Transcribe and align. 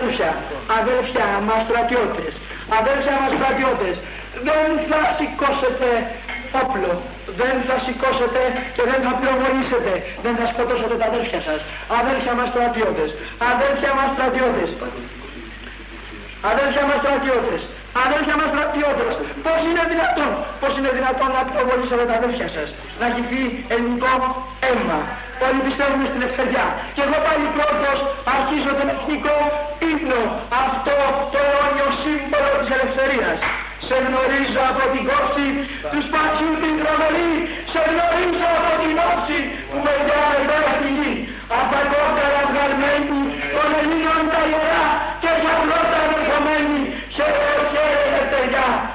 Αδέρφια, 0.00 0.30
αδέρφια 0.80 1.26
μας 1.48 1.60
στρατιώτες, 1.66 2.32
αδέρφια 2.78 3.14
μας 3.20 3.32
στρατιώτες, 3.38 3.94
δεν 4.48 4.68
θα 4.90 5.00
σηκώσετε 5.18 5.88
όπλο, 6.62 6.92
δεν 7.40 7.54
θα 7.66 7.76
σηκώσετε 7.84 8.40
και 8.76 8.84
δεν 8.90 9.00
θα 9.04 9.12
πυροβολήσετε, 9.18 9.92
δεν 10.24 10.34
θα 10.38 10.46
σκοτώσετε 10.52 10.94
τα 11.00 11.06
αδέρφια 11.10 11.40
σας. 11.48 11.60
Αδέρφια 12.00 12.32
μας 12.38 12.48
στρατιώτες, 12.52 13.10
αδέρφια 13.52 13.92
μας 13.98 14.08
στρατιώτες, 14.14 14.70
αδέρφια 16.50 16.84
μας 16.88 16.98
στρατιώτες, 17.02 17.60
αδέρφια 18.04 18.36
μας 18.40 18.48
στρατιώτες, 18.52 19.12
πώς 19.44 19.58
είναι 19.68 19.82
δυνατόν, 19.92 20.32
πώς 20.60 20.72
είναι 20.78 20.90
δυνατόν 20.98 21.30
να 21.36 21.42
πυροβολήσετε 21.46 22.04
τα 22.10 22.14
αδέρφια 22.20 22.48
σας, 22.56 22.68
να 23.00 23.04
έχει 23.10 23.22
πει 23.30 23.40
ελληνικό 23.74 24.12
αίμα. 24.66 25.00
Όλοι 25.46 25.60
πιστεύουμε 25.66 26.04
στην 26.10 26.20
ελευθερία. 26.22 26.66
Και 26.94 27.02
εγώ 27.06 27.18
πάλι 27.26 27.46
πρώτος 27.56 27.98
αρχίζω 28.36 28.70
τον 28.78 28.88
εθνικό 28.94 29.36
ύπνο, 29.92 30.22
αυτό 30.64 30.96
το 31.32 31.40
αιώνιο 31.48 31.88
σύμβολο 32.02 32.52
της 32.60 32.70
ελευθερίας. 32.76 33.36
Σε 33.88 33.96
γνωρίζω 34.06 34.62
από 34.70 34.82
την 34.92 35.02
κόψη 35.08 35.46
του 35.90 36.00
σπασιού 36.06 36.50
την 36.62 36.74
τρομερή. 36.80 37.32
Σε 37.72 37.80
γνωρίζω 37.90 38.48
από 38.58 38.72
την 38.82 38.96
όψη 39.10 39.38
που 39.70 39.78
με 39.84 39.92
διάει 40.04 40.42
πέρα 40.50 40.70
στη 40.78 40.90
γη. 40.98 41.12
Από 41.56 41.68
τα 41.74 41.82
κόκκαρα 41.92 42.42
βγαλμένη 42.50 43.20
των 43.54 43.68
Ελλήνων 43.80 44.22
τα 44.32 44.40
ιερά 44.50 44.84
και 45.22 45.32
για 45.42 45.54
πρώτα 45.64 46.02
ερχομένη. 47.16 47.16
Σε 47.16 47.22
χαίρετε 47.22 47.82
ελευθεριά. 48.06 48.90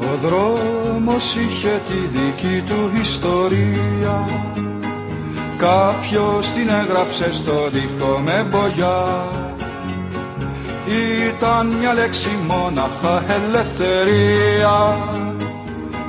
Ο 0.00 0.67
δρόμος 1.18 1.34
είχε 1.36 1.80
τη 1.88 2.18
δική 2.18 2.62
του 2.66 2.90
ιστορία. 3.00 4.28
Κάποιος 5.56 6.52
την 6.52 6.68
έγραψε 6.68 7.32
στο 7.32 7.68
δικό 7.68 8.20
με 8.24 8.46
μπογιά. 8.50 9.24
Ήταν 11.28 11.66
μια 11.66 11.94
λέξη 11.94 12.28
μόναχα 12.46 13.22
ελευθερία. 13.28 14.98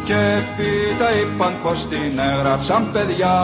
Και 0.05 0.13
έπειτα 0.13 1.07
είπαν 1.19 1.53
πως 1.63 1.87
την 1.89 2.19
έγραψαν 2.19 2.91
παιδιά 2.91 3.37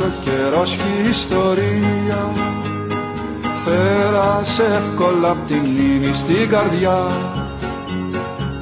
ο 0.00 0.10
καιρός 0.24 0.76
και 0.76 1.06
η 1.06 1.08
ιστορία. 1.08 2.32
Πέρασε 3.64 4.62
εύκολα 4.62 5.30
απ' 5.30 5.46
τη 5.46 5.54
μνήμη 5.54 6.14
στην 6.14 6.48
καρδιά. 6.48 6.98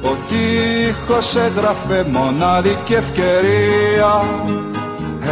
Ο 0.03 0.15
τείχος 0.27 1.35
έγραφε 1.35 2.05
μονάδικη 2.11 2.93
ευκαιρία. 2.93 4.23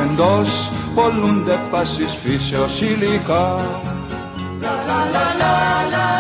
Εντός 0.04 0.72
πολλούνται 0.96 1.58
πάσης 1.72 2.16
φύσεως 2.24 2.82
υλικά. 2.82 3.60
Τις 4.60 6.17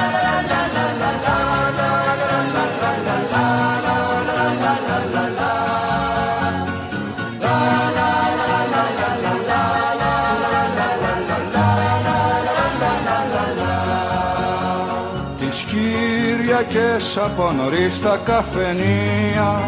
από 17.25 17.51
νωρίς 17.51 18.01
τα 18.01 18.19
καφενεία. 18.23 19.61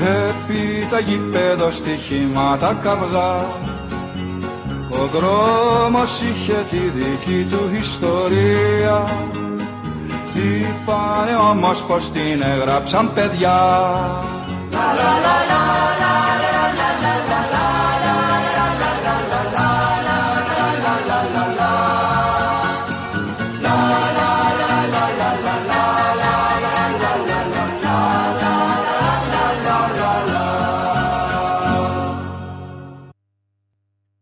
Επί 0.00 0.86
τα 0.90 0.98
γηπέδο 1.00 1.70
στοιχήματα 1.70 2.78
καυγά. 2.82 3.46
Ο 4.90 5.06
δρόμος 5.12 6.20
είχε 6.20 6.64
τη 6.70 6.76
δική 6.76 7.46
του 7.50 7.70
ιστορία. 7.80 9.04
Είπανε 10.34 11.36
όμως 11.50 11.82
πως 11.82 12.10
την 12.10 12.42
έγραψαν 12.42 13.12
παιδιά 13.14 13.58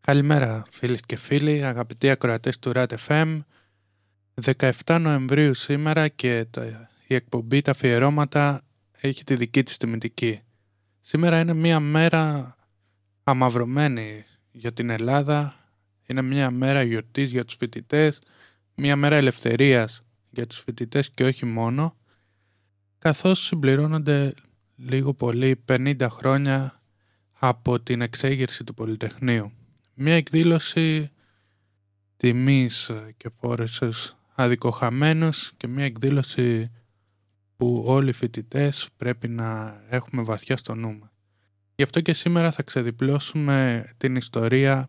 Καλημέρα 0.08 0.62
φίλες 0.70 1.00
και 1.00 1.16
φίλοι, 1.16 1.64
αγαπητοί 1.64 2.10
ακροατές 2.10 2.58
του 2.58 2.72
RAT 2.74 2.86
FM. 3.06 3.40
17 4.44 4.98
Νοεμβρίου 5.00 5.54
σήμερα 5.54 6.08
και 6.08 6.46
τα, 6.50 6.88
η 7.06 7.14
εκπομπή 7.14 7.60
τα 7.60 7.70
αφιερώματα 7.70 8.64
έχει 9.00 9.24
τη 9.24 9.34
δική 9.34 9.62
της 9.62 9.76
τιμητική. 9.76 10.40
Σήμερα 11.00 11.40
είναι 11.40 11.54
μια 11.54 11.80
μέρα 11.80 12.56
αμαυρωμένη 13.24 14.24
για 14.50 14.72
την 14.72 14.90
Ελλάδα, 14.90 15.54
είναι 16.06 16.22
μια 16.22 16.50
μέρα 16.50 16.82
γιορτής 16.82 17.30
για 17.30 17.44
τους 17.44 17.56
φοιτητές, 17.58 18.18
μια 18.74 18.96
μέρα 18.96 19.16
ελευθερίας 19.16 20.02
για 20.30 20.46
τους 20.46 20.58
φοιτητές 20.58 21.10
και 21.10 21.24
όχι 21.24 21.46
μόνο, 21.46 21.96
καθώς 22.98 23.46
συμπληρώνονται 23.46 24.34
λίγο 24.76 25.14
πολύ 25.14 25.64
50 25.68 26.06
χρόνια 26.10 26.82
από 27.32 27.80
την 27.80 28.00
εξέγερση 28.00 28.64
του 28.64 28.74
Πολυτεχνείου. 28.74 29.52
Μια 30.00 30.14
εκδήλωση 30.14 31.10
τιμής 32.16 32.90
και 33.16 33.28
φόρεσης 33.40 34.16
αδικοχαμένους 34.34 35.52
και 35.56 35.66
μια 35.66 35.84
εκδήλωση 35.84 36.70
που 37.56 37.82
όλοι 37.86 38.08
οι 38.08 38.12
φοιτητές 38.12 38.88
πρέπει 38.96 39.28
να 39.28 39.80
έχουμε 39.88 40.22
βαθιά 40.22 40.56
στο 40.56 40.74
νου 40.74 40.98
μας. 40.98 41.10
Γι' 41.74 41.82
αυτό 41.82 42.00
και 42.00 42.12
σήμερα 42.12 42.52
θα 42.52 42.62
ξεδιπλώσουμε 42.62 43.88
την 43.96 44.16
ιστορία 44.16 44.88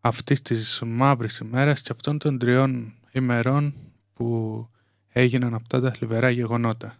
αυτής 0.00 0.42
της 0.42 0.82
μαύρης 0.86 1.38
ημέρας 1.38 1.80
και 1.80 1.92
αυτών 1.92 2.18
των 2.18 2.38
τριών 2.38 2.94
ημερών 3.12 3.74
που 4.12 4.68
έγιναν 5.08 5.54
αυτά 5.54 5.80
τα 5.80 5.92
θλιβερά 5.92 6.30
γεγονότα. 6.30 6.96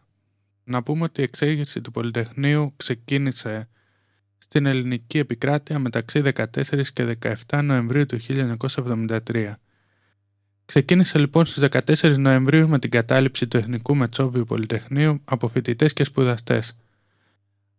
Να 0.65 0.83
πούμε 0.83 1.05
ότι 1.05 1.21
η 1.21 1.25
εξέγερση 1.25 1.81
του 1.81 1.91
Πολυτεχνείου 1.91 2.73
ξεκίνησε 2.77 3.69
στην 4.45 4.67
ελληνική 4.67 5.19
επικράτεια 5.19 5.79
μεταξύ 5.79 6.23
14 6.35 6.83
και 6.93 7.19
17 7.49 7.61
Νοεμβρίου 7.63 8.07
του 8.07 8.19
1973. 8.29 9.53
Ξεκίνησε 10.65 11.19
λοιπόν 11.19 11.45
στις 11.45 11.69
14 11.71 12.19
Νοεμβρίου 12.19 12.69
με 12.69 12.79
την 12.79 12.91
κατάληψη 12.91 13.47
του 13.47 13.57
Εθνικού 13.57 13.97
Μετσόβιου 13.97 14.45
Πολυτεχνείου 14.45 15.21
από 15.25 15.49
φοιτητές 15.49 15.93
και 15.93 16.05
σπουδαστές. 16.05 16.77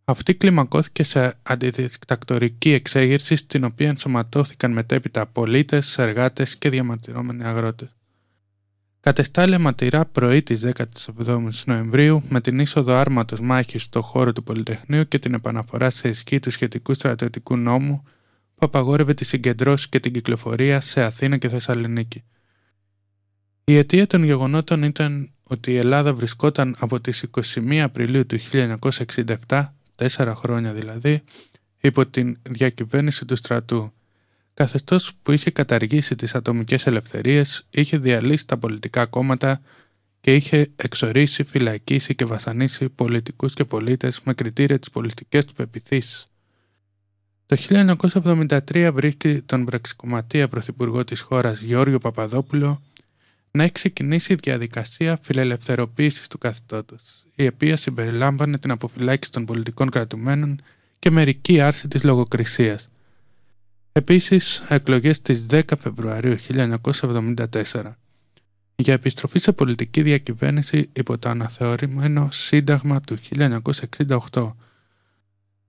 Αυτή 0.06 0.35
κλιμακώθηκε 0.35 1.03
σε 1.03 1.38
αντιδικτακτορική 1.44 2.71
εξέγερση 2.71 3.35
στην 3.35 3.63
οποία 3.63 3.88
ενσωματώθηκαν 3.88 4.71
μετέπειτα 4.71 5.25
πολίτες, 5.25 5.97
εργάτες 5.97 6.56
και 6.56 6.69
διαμαρτυρόμενοι 6.69 7.44
αγρότες. 7.45 7.89
Κατεστάλε 9.05 9.57
ματηρά 9.57 10.05
πρωί 10.05 10.43
της 10.43 10.61
17ης 10.65 11.63
Νοεμβρίου 11.65 12.23
με 12.29 12.41
την 12.41 12.59
είσοδο 12.59 12.93
άρματος 12.93 13.39
μάχης 13.39 13.83
στο 13.83 14.01
χώρο 14.01 14.33
του 14.33 14.43
Πολυτεχνείου 14.43 15.07
και 15.07 15.19
την 15.19 15.33
επαναφορά 15.33 15.89
σε 15.89 16.09
ισχύ 16.09 16.39
του 16.39 16.51
σχετικού 16.51 16.93
στρατιωτικού 16.93 17.57
νόμου 17.57 18.03
που 18.55 18.65
απαγόρευε 18.65 19.13
τις 19.13 19.27
συγκεντρώσεις 19.27 19.89
και 19.89 19.99
την 19.99 20.13
κυκλοφορία 20.13 20.81
σε 20.81 21.01
Αθήνα 21.01 21.37
και 21.37 21.49
Θεσσαλονίκη. 21.49 22.23
Η 23.63 23.77
αιτία 23.77 24.07
των 24.07 24.23
γεγονότων 24.23 24.83
ήταν 24.83 25.31
ότι 25.43 25.71
η 25.71 25.77
Ελλάδα 25.77 26.13
βρισκόταν 26.13 26.75
από 26.79 26.99
τις 26.99 27.25
21 27.55 27.77
Απριλίου 27.77 28.25
του 28.25 28.37
1967, 29.47 29.67
τέσσερα 29.95 30.35
χρόνια 30.35 30.73
δηλαδή, 30.73 31.23
υπό 31.81 32.05
την 32.05 32.37
διακυβέρνηση 32.49 33.25
του 33.25 33.35
στρατού 33.35 33.93
καθεστώς 34.55 35.13
που 35.23 35.31
είχε 35.31 35.51
καταργήσει 35.51 36.15
τις 36.15 36.35
ατομικές 36.35 36.85
ελευθερίες, 36.85 37.65
είχε 37.69 37.97
διαλύσει 37.97 38.47
τα 38.47 38.57
πολιτικά 38.57 39.05
κόμματα 39.05 39.61
και 40.21 40.35
είχε 40.35 40.71
εξορίσει, 40.75 41.43
φυλακίσει 41.43 42.15
και 42.15 42.25
βασανίσει 42.25 42.89
πολιτικούς 42.89 43.53
και 43.53 43.65
πολίτες 43.65 44.21
με 44.23 44.33
κριτήρια 44.33 44.79
τις 44.79 44.89
πολιτικές 44.89 45.45
του 45.45 45.53
πεπιθήσεις. 45.53 46.25
Το 47.45 47.55
1973 47.55 48.89
βρίσκει 48.93 49.41
τον 49.41 49.65
πραξικοματία 49.65 50.47
πρωθυπουργό 50.47 51.03
της 51.03 51.21
χώρας 51.21 51.59
Γιώργο 51.59 51.97
Παπαδόπουλο 51.97 52.81
να 53.51 53.63
έχει 53.63 53.71
ξεκινήσει 53.71 54.33
η 54.33 54.37
διαδικασία 54.43 55.19
φιλελευθεροποίησης 55.21 56.27
του 56.27 56.37
καθεστώτος, 56.37 57.01
η 57.35 57.47
οποία 57.47 57.77
συμπεριλάμβανε 57.77 58.57
την 58.57 58.71
αποφυλάκηση 58.71 59.31
των 59.31 59.45
πολιτικών 59.45 59.89
κρατουμένων 59.89 60.61
και 60.99 61.09
μερική 61.09 61.61
άρση 61.61 61.87
της 61.87 62.03
λογοκρισίας. 62.03 62.89
Επίσης, 63.97 64.63
εκλογές 64.68 65.15
στις 65.15 65.45
10 65.50 65.62
Φεβρουαρίου 65.80 66.36
1974 66.39 67.97
για 68.75 68.94
επιστροφή 68.94 69.39
σε 69.39 69.51
πολιτική 69.51 70.01
διακυβέρνηση 70.01 70.89
υπό 70.94 71.18
το 71.18 71.30
αναθεωρημένο 71.30 72.30
Σύνταγμα 72.31 73.01
του 73.01 73.18
1968. 74.33 74.56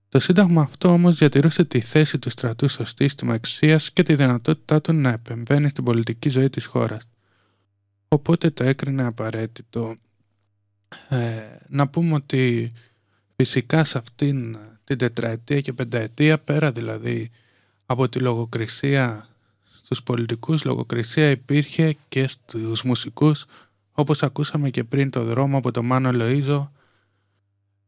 Το 0.09 0.19
Σύνταγμα 0.19 0.61
αυτό 0.61 0.89
όμως 0.89 1.17
διατηρούσε 1.17 1.65
τη 1.65 1.81
θέση 1.81 2.19
του 2.19 2.29
στρατού 2.29 2.67
στο 2.67 2.85
σύστημα 2.85 3.33
εξουσίας 3.33 3.91
και 3.91 4.03
τη 4.03 4.15
δυνατότητά 4.15 4.81
του 4.81 4.93
να 4.93 5.09
επεμβαίνει 5.09 5.69
στην 5.69 5.83
πολιτική 5.83 6.29
ζωή 6.29 6.49
της 6.49 6.65
χώρας. 6.65 7.07
Οπότε 8.07 8.49
το 8.49 8.63
έκρινε 8.63 9.03
απαραίτητο. 9.03 9.95
Ε, 11.09 11.41
να 11.67 11.87
πούμε 11.87 12.13
ότι 12.13 12.71
φυσικά 13.35 13.83
σε 13.83 13.97
αυτήν 13.97 14.57
την 14.83 14.97
τετραετία 14.97 15.61
και 15.61 15.73
πενταετία 15.73 16.39
πέρα 16.39 16.71
δηλαδή 16.71 17.31
από 17.89 18.09
τη 18.09 18.19
λογοκρισία 18.19 19.27
στους 19.83 20.03
πολιτικούς 20.03 20.63
λογοκρισία 20.63 21.29
υπήρχε 21.29 21.97
και 22.07 22.27
στους 22.27 22.83
μουσικούς. 22.83 23.45
Όπως 23.91 24.23
ακούσαμε 24.23 24.69
και 24.69 24.83
πριν 24.83 25.09
το 25.09 25.23
δρόμο 25.23 25.57
από 25.57 25.71
το 25.71 25.83
Μάνο 25.83 26.09
Λοΐζο 26.13 26.67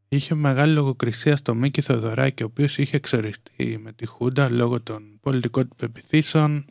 είχε 0.09 0.35
μεγάλη 0.35 0.73
λογοκρισία 0.73 1.37
στο 1.37 1.55
Μίκη 1.55 1.81
Θεοδωράκη 1.81 2.43
ο 2.43 2.45
οποίος 2.45 2.77
είχε 2.77 2.95
εξοριστεί 2.95 3.79
με 3.83 3.91
τη 3.91 4.05
Χούντα 4.05 4.49
λόγω 4.49 4.81
των 4.81 5.19
πολιτικών 5.21 5.67
του 5.67 5.75
πεπιθήσεων. 5.75 6.65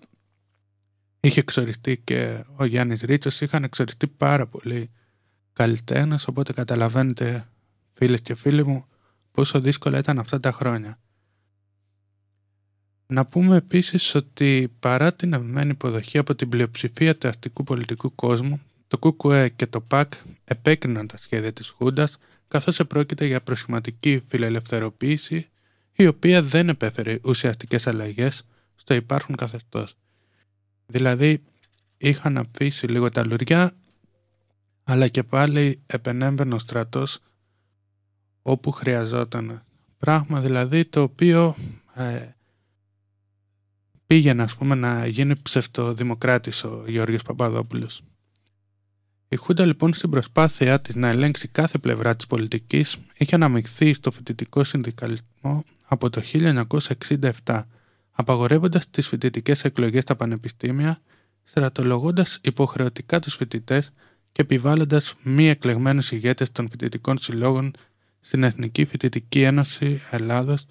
Είχε 1.21 1.41
εξοριστεί 1.41 1.99
και 1.99 2.45
ο 2.57 2.65
Γιάννης 2.65 3.03
Ρίτσος. 3.03 3.41
Είχαν 3.41 3.65
εξοριστεί 3.65 4.07
πάρα 4.07 4.47
πολύ 4.47 4.91
καλλιτέχνες 5.53 6.27
οπότε 6.27 6.53
καταλαβαίνετε 6.53 7.49
φίλες 7.93 8.21
και 8.21 8.35
φίλοι 8.35 8.67
μου 8.67 8.85
πόσο 9.33 9.61
δύσκολα 9.61 9.99
ήταν 9.99 10.19
αυτά 10.19 10.41
τα 10.41 10.53
χρόνια. 10.53 10.99
Να 13.11 13.27
πούμε 13.27 13.57
επίσης 13.57 14.15
ότι 14.15 14.73
παρά 14.81 15.15
την 15.15 15.33
ευμένη 15.33 15.71
υποδοχή 15.71 16.19
από 16.19 16.35
την 16.35 16.49
πλειοψηφία 16.49 17.17
του 17.17 17.29
αστικού 17.29 17.65
πολιτικού 17.65 18.15
κόσμου, 18.15 18.61
το 18.89 18.99
ΚΚΕ 18.99 19.49
και 19.49 19.67
το 19.67 19.81
ΠΑΚ 19.81 20.13
επέκριναν 20.45 21.07
τα 21.07 21.17
σχέδια 21.17 21.53
της 21.53 21.69
Χούντας 21.69 22.19
καθώς 22.49 22.81
επρόκειται 22.81 23.27
για 23.27 23.41
προσχηματική 23.41 24.23
φιλελευθεροποίηση 24.29 25.49
η 25.93 26.07
οποία 26.07 26.43
δεν 26.43 26.69
επέφερε 26.69 27.19
ουσιαστικές 27.23 27.87
αλλαγές 27.87 28.45
στο 28.77 28.95
υπάρχον 28.95 29.37
καθεστώς. 29.37 29.97
Δηλαδή 30.87 31.43
είχαν 31.97 32.37
αφήσει 32.37 32.87
λίγο 32.87 33.11
τα 33.11 33.27
λουριά 33.27 33.73
αλλά 34.85 35.09
και 35.09 35.23
πάλι 35.23 35.81
επενέμβαινε 35.87 36.55
ο 36.55 36.59
στρατός 36.59 37.19
όπου 38.43 38.71
χρειαζόταν. 38.71 39.63
Πράγμα 39.99 40.41
δηλαδή 40.41 40.85
το 40.85 41.03
οποίο 41.03 41.57
ε, 41.95 42.29
πήγαινε 44.09 44.43
ας 44.43 44.55
πούμε 44.55 44.75
να 44.75 45.07
γίνει 45.07 45.37
ψευτοδημοκράτης 45.43 46.65
ο 46.65 46.85
Γιώργος 46.87 47.23
Παπαδόπουλος. 47.23 48.03
Η 49.29 49.37
Χούντα 49.37 49.65
λοιπόν 49.65 49.95
στην 49.95 50.11
προσπάθειά 50.11 50.81
της 50.81 50.95
να 50.95 51.09
ελέγξει 51.09 51.49
κάθε 51.49 51.79
πλευρά 51.79 52.17
της 52.17 52.27
πολιτικής 52.27 52.99
είχε 53.17 53.35
αναμειχθεί 53.35 53.93
στο 53.93 54.11
φοιτητικό 54.11 54.65
συνδικαλισμό 54.65 55.65
από 55.83 56.11
το 56.11 56.23
1967 57.45 57.63
απαγορεύοντας 58.11 58.91
τις 58.91 59.09
φοιτητικές 59.09 59.65
εκλογές 59.65 60.03
στα 60.03 60.17
πανεπιστήμια, 60.17 61.01
στρατολογώντας 61.45 62.39
υποχρεωτικά 62.43 63.21
τους 63.21 63.35
φοιτητές 63.35 63.93
και 64.33 64.43
επιβάλλοντας 64.43 65.15
μη 65.23 65.49
εκλεγμένους 65.49 66.11
ηγέτες 66.11 66.53
των 66.53 66.69
φοιτητικών 66.71 67.19
συλλόγων 67.19 67.73
στην 68.21 68.43
Εθνική 68.43 68.85
Φοιτητική 68.85 69.43
Ένωση 69.43 70.03
Ελλάδος, 70.11 70.67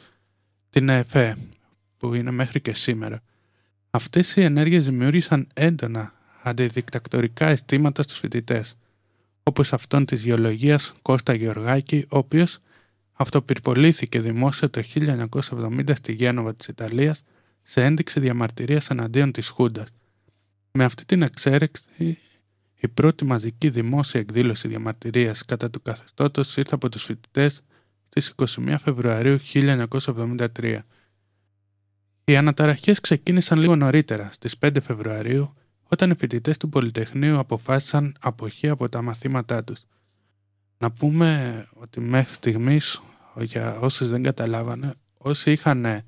την 0.69 0.89
ΕΕΦΕ, 0.89 1.37
που 1.97 2.13
είναι 2.13 2.31
μέχρι 2.31 2.61
και 2.61 2.73
σήμερα. 2.73 3.21
Αυτές 3.97 4.35
οι 4.35 4.41
ενέργειες 4.41 4.85
δημιούργησαν 4.85 5.47
έντονα 5.53 6.13
αντιδικτακτορικά 6.43 7.47
αισθήματα 7.47 8.03
στους 8.03 8.17
φοιτητές, 8.17 8.77
όπως 9.43 9.73
αυτόν 9.73 10.05
της 10.05 10.23
γεωλογίας 10.23 10.93
Κώστα 11.01 11.33
Γεωργάκη, 11.33 12.05
ο 12.09 12.17
οποίος 12.17 12.59
αυτοπυρπολήθηκε 13.13 14.19
δημόσια 14.19 14.69
το 14.69 14.81
1970 14.81 15.95
στη 15.95 16.13
Γένοβα 16.13 16.55
της 16.55 16.67
Ιταλίας 16.67 17.23
σε 17.63 17.83
ένδειξη 17.83 18.19
διαμαρτυρίας 18.19 18.89
εναντίον 18.89 19.31
της 19.31 19.47
Χούντας. 19.47 19.87
Με 20.71 20.83
αυτή 20.83 21.05
την 21.05 21.21
εξέρεξη 21.21 22.17
η 22.75 22.87
πρώτη 22.87 23.25
μαζική 23.25 23.69
δημόσια 23.69 24.19
εκδήλωση 24.19 24.67
διαμαρτυρίας 24.67 25.45
κατά 25.45 25.69
του 25.69 25.81
καθεστώτος 25.81 26.57
ήρθε 26.57 26.75
από 26.75 26.89
τους 26.89 27.03
φοιτητές 27.03 27.61
στις 28.09 28.33
21 28.35 28.75
Φεβρουαρίου 28.83 29.39
1973. 29.53 30.85
Οι 32.29 32.37
αναταραχές 32.37 32.99
ξεκίνησαν 32.99 33.59
λίγο 33.59 33.75
νωρίτερα, 33.75 34.29
στις 34.31 34.57
5 34.57 34.81
Φεβρουαρίου, 34.81 35.53
όταν 35.83 36.11
οι 36.11 36.15
φοιτητές 36.15 36.57
του 36.57 36.69
Πολυτεχνείου 36.69 37.37
αποφάσισαν 37.39 38.15
αποχή 38.19 38.69
από 38.69 38.89
τα 38.89 39.01
μαθήματά 39.01 39.63
τους. 39.63 39.85
Να 40.77 40.91
πούμε 40.91 41.67
ότι 41.73 41.99
μέχρι 41.99 42.33
στιγμής, 42.33 43.01
για 43.35 43.77
όσους 43.79 44.09
δεν 44.09 44.23
καταλάβανε, 44.23 44.93
όσοι 45.17 45.51
είχαν 45.51 46.03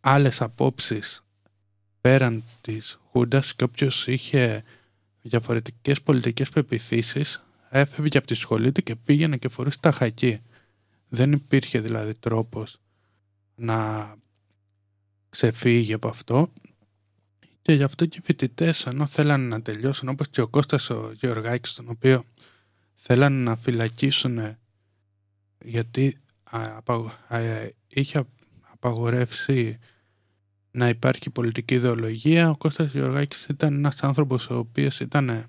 άλλες 0.00 0.42
απόψεις 0.42 1.24
πέραν 2.00 2.44
της 2.60 2.98
Χούντας 3.10 3.54
και 3.54 3.64
όποιος 3.64 4.06
είχε 4.06 4.64
διαφορετικές 5.22 6.02
πολιτικές 6.02 6.48
πεπιθήσεις 6.48 7.44
έφευγε 7.70 8.18
από 8.18 8.26
τη 8.26 8.34
σχολή 8.34 8.72
του 8.72 8.82
και 8.82 8.96
πήγαινε 8.96 9.36
και 9.36 9.48
φορούσε 9.48 9.78
τα 9.80 9.92
χακί. 9.92 10.40
Δεν 11.08 11.32
υπήρχε 11.32 11.80
δηλαδή 11.80 12.14
τρόπος 12.14 12.80
να 13.54 14.14
ξεφύγει 15.36 15.92
από 15.92 16.08
αυτό 16.08 16.52
και 17.62 17.72
γι' 17.72 17.82
αυτό 17.82 18.06
και 18.06 18.18
οι 18.18 18.24
φοιτητές 18.24 18.86
ενώ 18.86 19.06
θέλαν 19.06 19.48
να 19.48 19.62
τελειώσουν 19.62 20.08
όπως 20.08 20.28
και 20.28 20.40
ο 20.40 20.48
Κώστας 20.48 20.90
ο 20.90 21.12
Γεωργάκης 21.14 21.74
τον 21.74 21.88
οποίο 21.88 22.24
θέλαν 22.94 23.32
να 23.42 23.56
φυλακίσουν 23.56 24.56
γιατί 25.64 26.20
είχε 27.88 28.26
απαγορεύσει 28.72 29.78
να 30.70 30.88
υπάρχει 30.88 31.30
πολιτική 31.30 31.74
ιδεολογία. 31.74 32.50
Ο 32.50 32.56
Κώστας 32.56 32.92
Γεωργάκης 32.92 33.46
ήταν 33.46 33.74
ένας 33.74 34.02
άνθρωπος 34.02 34.50
ο 34.50 34.58
οποίος 34.58 35.00
ήταν 35.00 35.28
ε, 35.28 35.48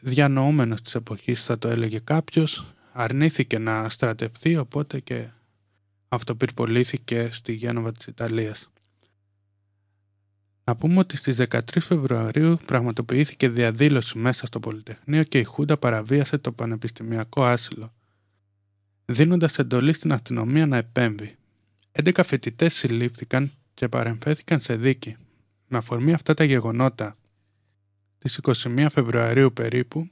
διανοούμενος 0.00 0.82
της 0.82 0.94
εποχής 0.94 1.44
θα 1.44 1.58
το 1.58 1.68
έλεγε 1.68 1.98
κάποιος. 1.98 2.74
Αρνήθηκε 2.92 3.58
να 3.58 3.88
στρατευτεί 3.88 4.56
οπότε 4.56 5.00
και 5.00 5.28
αυτοπυρπολήθηκε 6.12 7.28
στη 7.32 7.52
Γένοβα 7.52 7.92
της 7.92 8.06
Ιταλίας. 8.06 8.70
Να 10.64 10.76
πούμε 10.76 10.98
ότι 10.98 11.16
στις 11.16 11.36
13 11.36 11.60
Φεβρουαρίου 11.80 12.58
πραγματοποιήθηκε 12.66 13.48
διαδήλωση 13.48 14.18
μέσα 14.18 14.46
στο 14.46 14.60
Πολυτεχνείο 14.60 15.22
και 15.22 15.38
η 15.38 15.44
Χούντα 15.44 15.76
παραβίασε 15.76 16.38
το 16.38 16.52
πανεπιστημιακό 16.52 17.44
άσυλο, 17.44 17.92
δίνοντας 19.04 19.58
εντολή 19.58 19.92
στην 19.92 20.12
αστυνομία 20.12 20.66
να 20.66 20.76
επέμβει. 20.76 21.36
11 21.92 22.20
φοιτητές 22.24 22.74
συλλήφθηκαν 22.74 23.52
και 23.74 23.88
παρεμφέθηκαν 23.88 24.60
σε 24.60 24.76
δίκη. 24.76 25.16
Με 25.66 25.78
αφορμή 25.78 26.12
αυτά 26.12 26.34
τα 26.34 26.44
γεγονότα, 26.44 27.16
τις 28.18 28.40
21 28.42 28.86
Φεβρουαρίου 28.90 29.52
περίπου, 29.52 30.08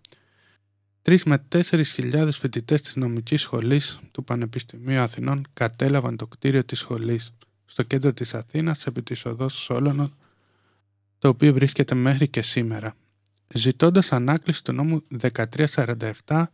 3 1.03 1.19
με 1.25 1.45
4.000 1.49 2.29
φοιτητές 2.33 2.83
της 2.83 2.97
νομικής 2.97 3.41
σχολής 3.41 4.01
του 4.13 4.25
Πανεπιστημίου 4.25 5.01
Αθηνών 5.01 5.47
κατέλαβαν 5.55 6.17
το 6.17 6.27
κτίριο 6.27 6.65
της 6.65 6.79
σχολής 6.79 7.33
στο 7.65 7.83
κέντρο 7.83 8.13
της 8.13 8.35
Αθήνας 8.35 8.87
επί 8.87 9.03
της 9.03 9.25
οδός 9.25 9.55
Σόλωνος, 9.55 10.09
το 11.19 11.29
οποίο 11.29 11.53
βρίσκεται 11.53 11.95
μέχρι 11.95 12.29
και 12.29 12.43
σήμερα, 12.43 12.95
ζητώντας 13.55 14.13
ανάκληση 14.13 14.65
του 14.65 14.73
νόμου 14.73 15.03
1347 15.35 16.45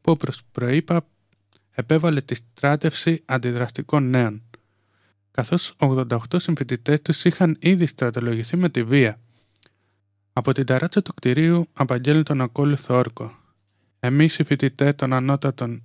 που 0.00 0.12
όπως 0.12 0.40
προείπα 0.52 1.06
επέβαλε 1.70 2.20
τη 2.20 2.34
στράτευση 2.34 3.22
αντιδραστικών 3.24 4.10
νέων 4.10 4.42
καθώς 5.32 5.74
88 5.78 6.16
συμφοιτητές 6.36 7.02
τους 7.02 7.24
είχαν 7.24 7.56
ήδη 7.60 7.86
στρατολογηθεί 7.86 8.56
με 8.56 8.68
τη 8.68 8.84
βία. 8.84 9.20
Από 10.32 10.52
την 10.52 10.66
ταράτσα 10.66 11.02
του 11.02 11.14
κτηρίου 11.14 11.68
απαγγέλνει 11.72 12.22
τον 12.22 12.40
ακόλουθο 12.40 12.96
όρκο. 12.96 13.41
Εμείς 14.04 14.38
οι 14.38 14.44
φοιτητές 14.44 14.94
των 14.94 15.12
ανώτατων 15.12 15.82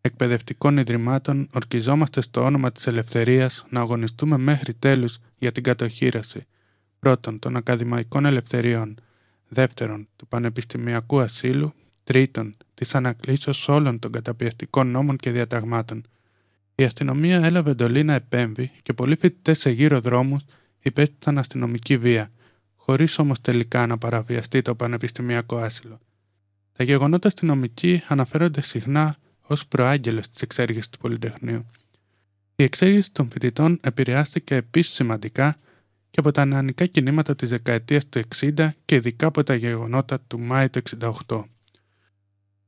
εκπαιδευτικών 0.00 0.76
ιδρυμάτων 0.78 1.48
ορκιζόμαστε 1.52 2.20
στο 2.20 2.44
όνομα 2.44 2.72
της 2.72 2.86
ελευθερίας 2.86 3.64
να 3.70 3.80
αγωνιστούμε 3.80 4.38
μέχρι 4.38 4.74
τέλους 4.74 5.18
για 5.38 5.52
την 5.52 5.62
κατοχήρωση 5.62 6.46
πρώτον 6.98 7.38
των 7.38 7.56
ακαδημαϊκών 7.56 8.24
ελευθεριών, 8.24 8.94
δεύτερον, 9.48 10.08
του 10.16 10.26
πανεπιστημιακού 10.26 11.20
ασύλου, 11.20 11.74
τρίτον, 12.04 12.54
της 12.74 12.94
ανακλήσεως 12.94 13.68
όλων 13.68 13.98
των 13.98 14.12
καταπιεστικών 14.12 14.90
νόμων 14.90 15.16
και 15.16 15.30
διαταγμάτων. 15.30 16.02
Η 16.74 16.84
αστυνομία 16.84 17.44
έλαβε 17.44 17.70
εντολή 17.70 18.02
να 18.02 18.14
επέμβει 18.14 18.70
και 18.82 18.92
πολλοί 18.92 19.16
φοιτητές 19.20 19.58
σε 19.58 19.70
γύρω 19.70 20.00
δρόμους 20.00 20.44
υπέστησαν 20.80 21.38
αστυνομική 21.38 21.96
βία, 21.96 22.30
χωρίς 22.76 23.18
όμως 23.18 23.40
τελικά 23.40 23.86
να 23.86 23.98
παραβιαστεί 23.98 24.62
το 24.62 24.74
πανεπιστημιακό 24.74 25.56
άσυλο. 25.56 26.00
Τα 26.76 26.84
γεγονότα 26.84 27.28
αστυνομικοί 27.28 28.02
αναφέρονται 28.08 28.60
συχνά 28.60 29.16
ως 29.42 29.66
προάγγελος 29.66 30.30
της 30.30 30.42
εξέργηση 30.42 30.90
του 30.90 30.98
Πολυτεχνείου. 30.98 31.66
Η 32.56 32.62
εξέργηση 32.62 33.12
των 33.12 33.30
φοιτητών 33.30 33.78
επηρεάστηκε 33.82 34.54
επίσης 34.54 34.94
σημαντικά 34.94 35.58
και 36.10 36.20
από 36.20 36.30
τα 36.30 36.44
νεανικά 36.44 36.86
κινήματα 36.86 37.34
της 37.34 37.48
δεκαετίας 37.48 38.06
του 38.08 38.20
60 38.40 38.68
και 38.84 38.94
ειδικά 38.94 39.26
από 39.26 39.42
τα 39.42 39.54
γεγονότα 39.54 40.20
του 40.20 40.40
Μάη 40.40 40.68
του 40.68 40.82
68. 41.26 41.44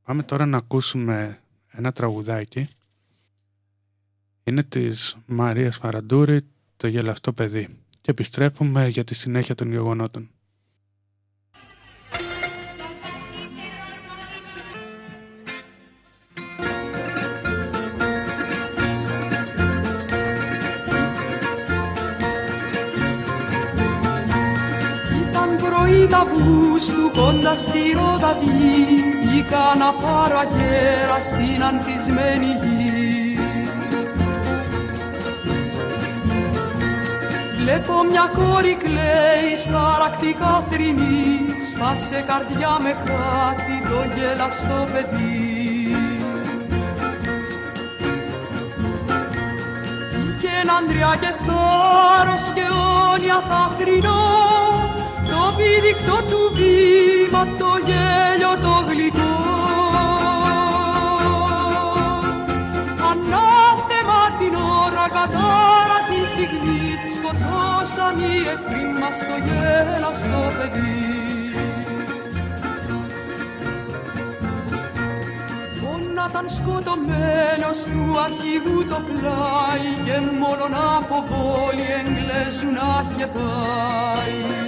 Πάμε 0.02 0.22
τώρα 0.22 0.46
να 0.46 0.56
ακούσουμε 0.56 1.40
ένα 1.70 1.92
τραγουδάκι. 1.92 2.68
Είναι 4.44 4.62
της 4.62 5.16
Μαρίας 5.26 5.76
Φαραντούρη, 5.76 6.40
το 6.76 6.86
γελαστό 6.86 7.32
παιδί. 7.32 7.68
Και 8.00 8.10
επιστρέφουμε 8.10 8.88
για 8.88 9.04
τη 9.04 9.14
συνέχεια 9.14 9.54
των 9.54 9.70
γεγονότων. 9.70 10.30
Του 26.08 27.10
κοντά 27.14 27.54
στη 27.54 27.80
Ροδαβή 27.94 29.06
Βγήκα 29.22 29.74
να 29.78 29.92
πάρω 29.92 30.38
αγέρα 30.38 31.20
στην 31.20 31.64
ανθισμένη 31.64 32.46
γη. 32.46 33.38
Βλέπω 37.56 38.04
μια 38.10 38.30
κόρη 38.34 38.74
κλαίει 38.74 39.56
σπαρακτικά 39.64 40.64
θρηνή 40.70 41.26
Σπάσε 41.70 42.24
καρδιά 42.26 42.76
με 42.82 42.92
χάτι 43.04 43.88
το 43.88 44.00
γελαστό 44.14 44.88
παιδί. 44.92 45.96
Είχε 50.28 50.50
έναν 50.62 51.18
και 51.20 51.32
θάρρος 51.46 52.52
και 52.54 52.62
όνια 53.14 53.42
θα 53.48 53.70
θρηνώ 53.78 54.65
το 55.46 55.52
πηδηκτό 55.56 56.18
του 56.30 56.40
βήμα, 56.56 57.42
το 57.60 57.72
γέλιο 57.86 58.52
το 58.64 58.74
γλυκό. 58.88 59.34
Ανάθεμα 63.10 64.22
την 64.38 64.54
ώρα 64.84 65.06
κατάρα 65.16 65.98
τη 66.08 66.20
στιγμή, 66.32 66.82
σκοτώσαν 67.16 68.16
οι 68.18 68.34
εχθροί 68.52 68.86
μας 69.00 69.18
το 69.28 69.36
γέλαστο 69.46 70.40
παιδί. 70.56 71.06
ήταν 76.30 76.48
σκοτωμένος 76.48 77.78
του 77.84 78.18
αρχηγού 78.24 78.86
το 78.88 79.00
πλάι 79.06 79.88
και 80.04 80.20
μόνον 80.40 80.74
από 80.96 81.22
πόλη 81.28 81.86
Εγγλέζου 81.98 82.70
να 82.72 83.04
είχε 83.10 83.26
πάει. 83.26 84.65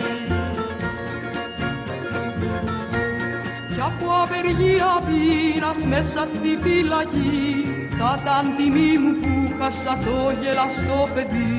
Από 3.89 4.07
απεργία 4.23 4.93
πείνας 5.07 5.81
μέσα 5.85 6.23
στη 6.29 6.59
φυλακή. 6.63 7.67
Θα 7.99 8.19
ήταν 8.23 8.55
τιμή 8.57 8.93
μου 8.99 9.13
που 9.21 9.55
χάσα 9.59 9.99
το 10.05 10.17
γελαστό 10.41 11.09
παιδί. 11.15 11.57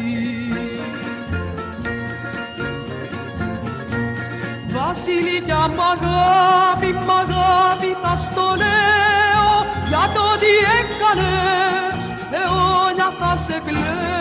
Βασιλικιά 4.67 5.67
μ' 5.75 5.81
αγάπη, 5.93 6.91
μ' 7.05 7.11
αγάπη 7.23 7.91
θα 8.01 8.15
στο 8.15 8.47
λέω. 8.61 9.51
Για 9.89 10.05
το 10.15 10.25
τι 10.41 10.53
έκανες 10.79 12.03
αιώνια 12.31 13.09
θα 13.19 13.37
σε 13.37 13.61
κλαίω 13.65 14.18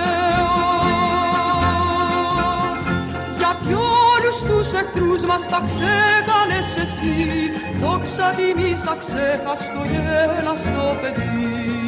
όλους 4.43 4.57
τους 4.57 4.73
εχθρούς 4.81 5.25
μας 5.25 5.49
τα 5.49 5.63
ξέκανες 5.67 6.77
εσύ. 6.77 7.51
Δόξα 7.81 8.35
τιμής 8.37 8.83
τα 8.83 8.97
ξέχαστο 8.99 9.85
γέλαστο 9.91 10.97
παιδί 11.01 11.88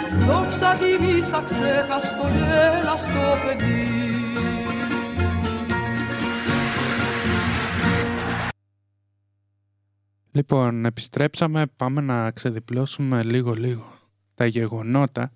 δόξα 0.27 0.77
τιμής 0.77 1.29
τα 1.29 1.41
ξέχαστο 1.41 2.27
γέλαστο 2.27 3.37
παιδί 3.45 3.91
Λοιπόν, 10.33 10.85
επιστρέψαμε, 10.85 11.65
πάμε 11.75 12.01
να 12.01 12.31
ξεδιπλώσουμε 12.31 13.23
λίγο-λίγο 13.23 13.99
τα 14.35 14.45
γεγονότα 14.45 15.31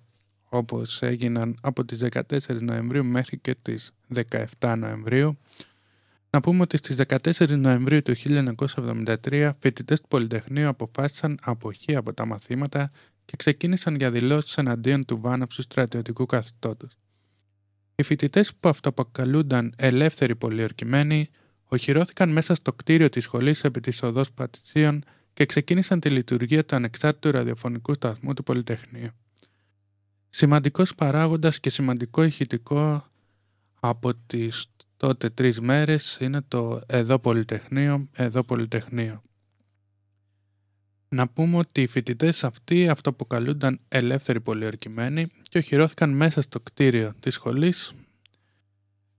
όπως 0.48 1.02
έγιναν 1.02 1.58
από 1.60 1.84
τις 1.84 2.02
14 2.12 2.20
Νοεμβρίου 2.60 3.04
μέχρι 3.04 3.38
και 3.38 3.54
τις 3.62 3.92
17 4.60 4.74
Νοεμβρίου. 4.78 5.38
Να 6.30 6.40
πούμε 6.40 6.62
ότι 6.62 6.76
στις 6.76 6.96
14 7.08 7.48
Νοεμβρίου 7.48 8.02
του 8.02 8.14
1973 8.16 9.50
φοιτητές 9.58 10.00
του 10.00 10.08
Πολυτεχνείου 10.08 10.68
αποφάσισαν 10.68 11.38
αποχή 11.42 11.96
από 11.96 12.12
τα 12.12 12.26
μαθήματα 12.26 12.90
και 13.26 13.36
ξεκίνησαν 13.36 13.94
για 13.94 14.10
δηλώσεις 14.10 14.56
εναντίον 14.56 15.04
του 15.04 15.20
βάναυσου 15.20 15.62
στρατιωτικού 15.62 16.26
καθεστώτος. 16.26 16.96
Οι 17.94 18.02
φοιτητές 18.02 18.54
που 18.60 18.68
αυτοαποκαλούνταν 18.68 19.74
ελεύθεροι 19.76 20.36
πολιορκημένοι 20.36 21.30
οχυρώθηκαν 21.64 22.32
μέσα 22.32 22.54
στο 22.54 22.72
κτίριο 22.72 23.08
της 23.08 23.24
σχολής 23.24 23.64
επί 23.64 23.80
της 23.80 24.02
οδός 24.02 24.32
Πατησίων 24.32 25.02
και 25.32 25.46
ξεκίνησαν 25.46 26.00
τη 26.00 26.10
λειτουργία 26.10 26.64
του 26.64 26.76
ανεξάρτητου 26.76 27.30
ραδιοφωνικού 27.30 27.94
σταθμού 27.94 28.34
του 28.34 28.42
Πολυτεχνείου. 28.42 29.10
Σημαντικός 30.28 30.94
παράγοντας 30.94 31.60
και 31.60 31.70
σημαντικό 31.70 32.22
ηχητικό 32.22 33.06
από 33.80 34.14
τις 34.14 34.66
τότε 34.96 35.30
τρεις 35.30 35.60
μέρες 35.60 36.18
είναι 36.20 36.40
το 36.48 36.80
«Εδώ 36.86 37.18
Πολυτεχνείο, 37.18 38.08
εδώ 38.12 38.42
Πολυτεχνείο». 38.44 39.20
Να 41.08 41.28
πούμε 41.28 41.56
ότι 41.56 41.82
οι 41.82 41.86
φοιτητές 41.86 42.44
αυτοί 42.44 42.88
αυτοαποκαλούνταν 42.88 43.80
ελεύθεροι 43.88 44.40
πολιορκημένοι 44.40 45.26
και 45.42 45.58
οχυρώθηκαν 45.58 46.10
μέσα 46.10 46.42
στο 46.42 46.60
κτίριο 46.60 47.14
της 47.20 47.34
σχολής 47.34 47.94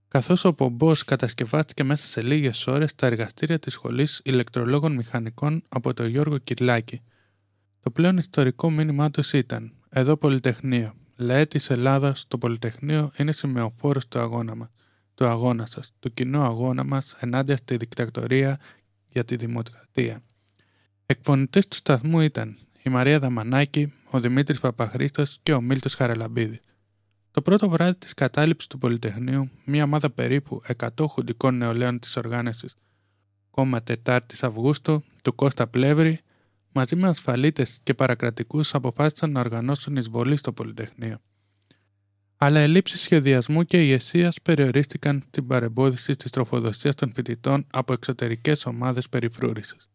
καθώς 0.08 0.46
ο 0.46 0.53
πομπός 0.53 1.03
κατασκευάστηκε 1.03 1.84
μέσα 1.84 2.08
σε 2.08 2.22
λίγες 2.22 2.67
ώρες 2.67 2.89
στα 2.89 3.06
εργαστήρια 3.06 3.60
της 3.60 3.74
Σχολής 3.74 4.22
Ηλεκτρολόγων 4.24 4.94
Μηχανικών 4.94 5.63
από 5.70 5.94
τον 5.94 6.08
Γιώργο 6.08 6.38
Κυρλάκη. 6.38 7.01
Το 7.82 7.91
πλέον 7.91 8.17
ιστορικό 8.17 8.72
μήνυμά 8.72 9.12
τους 9.12 9.34
ήταν 9.34 9.74
«Εδώ 9.89 10.17
Πολυτεχνείο. 10.17 10.94
Λαέ 11.15 11.46
της 11.46 11.70
Ελλάδας, 11.70 12.25
το 12.27 12.38
Πολυτεχνείο 12.38 13.12
είναι 13.17 13.32
σημεοφόρος 13.32 14.08
του 14.08 14.20
αγώνα 14.20 14.56
μας, 14.56 14.70
του 15.15 15.25
αγώνα 15.25 15.65
σας, 15.65 15.94
του 16.00 16.13
κοινού 16.13 16.41
αγώνα 16.41 16.84
μας 16.84 17.15
ενάντια 17.20 17.58
στη 17.58 17.77
δικτακτορία 17.77 18.60
για 19.08 19.25
τη 19.25 19.36
δημοκρατία». 19.36 20.22
Εκφωνητές 21.09 21.67
του 21.67 21.75
σταθμού 21.75 22.19
ήταν 22.19 22.57
η 22.83 22.89
Μαρία 22.89 23.19
Δαμανάκη, 23.19 23.93
ο 24.09 24.19
Δημήτρης 24.19 24.59
Παπαχρήστος 24.59 25.39
και 25.43 25.53
ο 25.53 25.61
Μίλτος 25.61 25.93
Χαραλαμπίδης. 25.93 26.59
Το 27.31 27.41
πρώτο 27.41 27.69
βράδυ 27.69 27.97
της 27.97 28.13
κατάληψης 28.13 28.69
του 28.69 28.77
Πολυτεχνείου, 28.77 29.49
μια 29.65 29.83
ομάδα 29.83 30.09
περίπου 30.09 30.61
100 30.77 31.07
χουντικών 31.07 31.57
νεολαίων 31.57 31.99
της 31.99 32.17
οργάνωσης 32.17 32.75
κόμμα 33.49 33.83
4 34.03 34.19
Αυγούστου 34.41 35.03
του 35.23 35.35
Κώστα 35.35 35.67
Πλεύρη, 35.67 36.19
μαζί 36.71 36.95
με 36.95 37.07
ασφαλίτες 37.07 37.79
και 37.83 37.93
παρακρατικούς 37.93 38.73
αποφάσισαν 38.73 39.31
να 39.31 39.39
οργανώσουν 39.39 39.95
εισβολή 39.95 40.37
στο 40.37 40.53
Πολυτεχνείο. 40.53 41.21
Αλλά 42.37 42.59
ελλείψεις 42.59 43.01
σχεδιασμού 43.01 43.63
και 43.63 43.81
ηγεσίας 43.81 44.41
περιορίστηκαν 44.41 45.23
στην 45.27 45.47
παρεμπόδιση 45.47 46.15
της 46.15 46.31
τροφοδοσίας 46.31 46.95
των 46.95 47.11
φοιτητών 47.15 47.67
από 47.71 47.93
εξωτερικές 47.93 48.65
ομάδες 48.65 49.09
περιφρούρησης. 49.09 49.89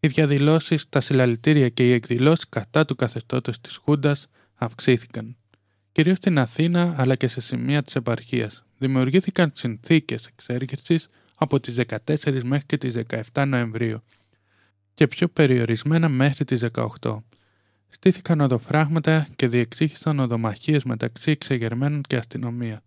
Οι 0.00 0.08
διαδηλώσεις, 0.08 0.88
τα 0.88 1.00
συλλαλητήρια 1.00 1.68
και 1.68 1.88
οι 1.88 1.92
εκδηλώσεις 1.92 2.48
κατά 2.48 2.84
του 2.84 2.96
καθεστώτος 2.96 3.60
της 3.60 3.76
Χούντας 3.76 4.26
αυξήθηκαν. 4.54 5.36
Κυρίως 5.92 6.16
στην 6.16 6.38
Αθήνα 6.38 6.94
αλλά 6.98 7.14
και 7.14 7.28
σε 7.28 7.40
σημεία 7.40 7.82
της 7.82 7.94
επαρχίας. 7.94 8.64
Δημιουργήθηκαν 8.78 9.52
συνθήκες 9.54 10.26
εξέργησης 10.26 11.08
από 11.34 11.60
τις 11.60 11.76
14 11.76 12.42
μέχρι 12.44 12.66
και 12.66 12.78
τις 12.78 12.94
17 13.32 13.44
Νοεμβρίου 13.46 14.02
και 14.94 15.06
πιο 15.06 15.28
περιορισμένα 15.28 16.08
μέχρι 16.08 16.44
τις 16.44 16.64
18. 17.00 17.22
Στήθηκαν 17.88 18.40
οδοφράγματα 18.40 19.26
και 19.36 19.48
διεξήχθησαν 19.48 20.18
οδομαχίες 20.18 20.84
μεταξύ 20.84 21.30
εξεγερμένων 21.30 22.02
και 22.02 22.16
αστυνομία. 22.16 22.82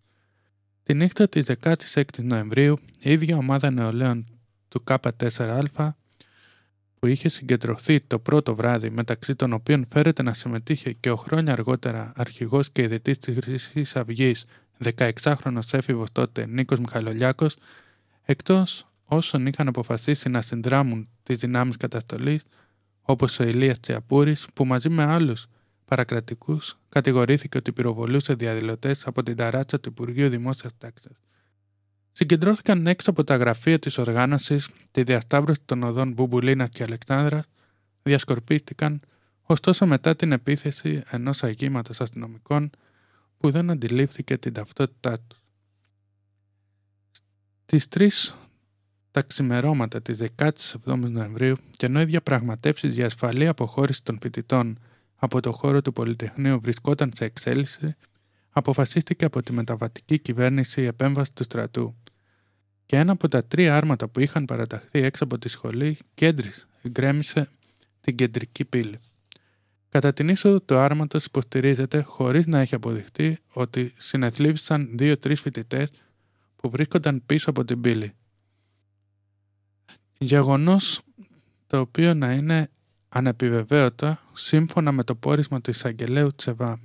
Τη 0.82 0.94
νύχτα 0.94 1.28
της 1.28 1.46
16 1.62 1.74
Νοεμβρίου, 2.22 2.78
η 2.98 3.10
ίδια 3.12 3.36
ομάδα 3.36 3.70
νεολαίων 3.70 4.26
του 4.68 4.84
K4α 4.86 5.90
που 7.02 7.08
είχε 7.08 7.28
συγκεντρωθεί 7.28 8.00
το 8.00 8.18
πρώτο 8.18 8.54
βράδυ 8.54 8.90
μεταξύ 8.90 9.34
των 9.34 9.52
οποίων 9.52 9.86
φέρεται 9.92 10.22
να 10.22 10.32
συμμετείχε 10.32 10.92
και 10.92 11.10
ο 11.10 11.16
χρόνια 11.16 11.52
αργότερα 11.52 12.12
αρχηγός 12.16 12.70
και 12.70 12.82
ιδρυτής 12.82 13.18
της 13.18 13.36
Χρυσής 13.42 13.96
Αυγής 13.96 14.44
16χρονος 14.84 15.72
έφηβος 15.72 16.12
τότε 16.12 16.46
Νίκος 16.46 16.78
Μιχαλολιάκος 16.78 17.56
εκτός 18.22 18.86
όσων 19.04 19.46
είχαν 19.46 19.68
αποφασίσει 19.68 20.28
να 20.28 20.42
συνδράμουν 20.42 21.08
τις 21.22 21.38
δυνάμεις 21.38 21.76
καταστολής 21.76 22.42
όπως 23.02 23.38
ο 23.38 23.44
Ηλίας 23.44 23.80
Τσιαπούρης 23.80 24.46
που 24.54 24.64
μαζί 24.66 24.88
με 24.88 25.04
άλλους 25.04 25.46
παρακρατικούς 25.84 26.78
κατηγορήθηκε 26.88 27.56
ότι 27.58 27.72
πυροβολούσε 27.72 28.34
διαδηλωτές 28.34 29.06
από 29.06 29.22
την 29.22 29.36
ταράτσα 29.36 29.80
του 29.80 29.88
Υπουργείου 29.88 30.28
Δημόσιας 30.28 30.72
Τάξης. 30.78 31.20
Συγκεντρώθηκαν 32.12 32.86
έξω 32.86 33.10
από 33.10 33.24
τα 33.24 33.36
γραφεία 33.36 33.78
της 33.78 33.98
οργάνωσης 33.98 34.68
τη 34.90 35.02
διασταύρωση 35.02 35.60
των 35.64 35.82
οδών 35.82 36.12
Μπουμπουλίνας 36.12 36.68
και 36.68 36.82
Αλεξάνδρας, 36.82 37.44
διασκορπίστηκαν 38.02 39.00
ωστόσο 39.42 39.86
μετά 39.86 40.16
την 40.16 40.32
επίθεση 40.32 41.02
ενός 41.10 41.42
αγήματος 41.42 42.00
αστυνομικών 42.00 42.70
που 43.38 43.50
δεν 43.50 43.70
αντιλήφθηκε 43.70 44.38
την 44.38 44.52
ταυτότητά 44.52 45.18
τους. 45.26 45.38
Τις 47.66 47.88
3 47.88 48.08
τα 49.10 49.22
ξημερώματα 49.22 50.02
της 50.02 50.18
17ης 50.36 50.74
Νοεμβρίου 50.84 51.56
και 51.70 51.86
ενώ 51.86 52.00
οι 52.00 52.04
διαπραγματεύσεις 52.04 52.94
για 52.94 53.06
ασφαλή 53.06 53.48
αποχώρηση 53.48 54.02
των 54.02 54.18
φοιτητών 54.20 54.78
από 55.16 55.40
το 55.40 55.52
χώρο 55.52 55.82
του 55.82 55.92
Πολυτεχνείου 55.92 56.60
βρισκόταν 56.60 57.12
σε 57.14 57.24
εξέλιξη, 57.24 57.96
αποφασίστηκε 58.50 59.24
από 59.24 59.42
τη 59.42 59.52
μεταβατική 59.52 60.18
κυβέρνηση 60.18 60.80
η 60.80 60.86
επέμβαση 60.86 61.32
του 61.32 61.42
στρατού 61.42 61.96
και 62.92 62.98
ένα 62.98 63.12
από 63.12 63.28
τα 63.28 63.44
τρία 63.44 63.76
άρματα 63.76 64.08
που 64.08 64.20
είχαν 64.20 64.44
παραταχθεί 64.44 65.02
έξω 65.02 65.24
από 65.24 65.38
τη 65.38 65.48
σχολή 65.48 65.98
κέντρης 66.14 66.66
γκρέμισε 66.88 67.48
την 68.00 68.16
κεντρική 68.16 68.64
πύλη. 68.64 68.98
Κατά 69.88 70.12
την 70.12 70.28
είσοδο 70.28 70.60
του 70.60 70.76
άρματος 70.76 71.24
υποστηρίζεται 71.24 72.02
χωρίς 72.02 72.46
να 72.46 72.58
έχει 72.58 72.74
αποδειχτεί 72.74 73.38
ότι 73.52 73.94
συνεθλίβησαν 73.96 74.90
δύο-τρεις 74.94 75.40
φοιτητές 75.40 75.88
που 76.56 76.70
βρίσκονταν 76.70 77.22
πίσω 77.26 77.50
από 77.50 77.64
την 77.64 77.80
πύλη. 77.80 78.12
Γεγονός 80.18 81.00
το 81.66 81.78
οποίο 81.78 82.14
να 82.14 82.32
είναι 82.32 82.68
ανεπιβεβαίωτο 83.08 84.18
σύμφωνα 84.32 84.92
με 84.92 85.04
το 85.04 85.14
πόρισμα 85.14 85.60
του 85.60 85.70
εισαγγελέου 85.70 86.34
Τσεβά. 86.34 86.80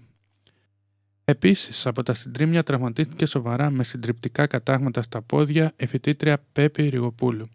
Επίσης, 1.29 1.85
από 1.85 2.03
τα 2.03 2.13
συντρίμια 2.13 2.63
τραυματίστηκε 2.63 3.25
σοβαρά 3.25 3.69
με 3.69 3.83
συντριπτικά 3.83 4.47
κατάγματα 4.47 5.01
στα 5.01 5.21
πόδια 5.21 5.73
η 5.77 5.85
φοιτήτρια 5.85 6.43
Πέπη 6.51 6.87
Ριγοπούλου. 6.87 7.49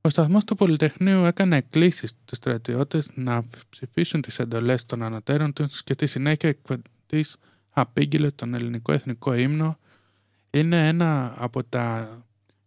Ο 0.00 0.08
σταθμός 0.08 0.44
του 0.44 0.54
Πολυτεχνείου 0.54 1.24
έκανε 1.24 1.56
εκκλήσεις 1.56 2.10
στους 2.10 2.38
στρατιώτες 2.38 3.10
να 3.14 3.44
ψηφίσουν 3.70 4.20
τις 4.20 4.38
εντολές 4.38 4.86
των 4.86 5.02
ανωτέρων 5.02 5.52
τους 5.52 5.84
και 5.84 5.92
στη 5.92 6.06
συνέχεια 6.06 6.48
εκπαιδευτή 6.48 7.24
απήγγειλε 7.70 8.30
τον 8.30 8.54
ελληνικό 8.54 8.92
εθνικό 8.92 9.34
ύμνο. 9.34 9.78
Είναι 10.50 10.88
ένα 10.88 11.34
από 11.38 11.64
τα 11.64 12.16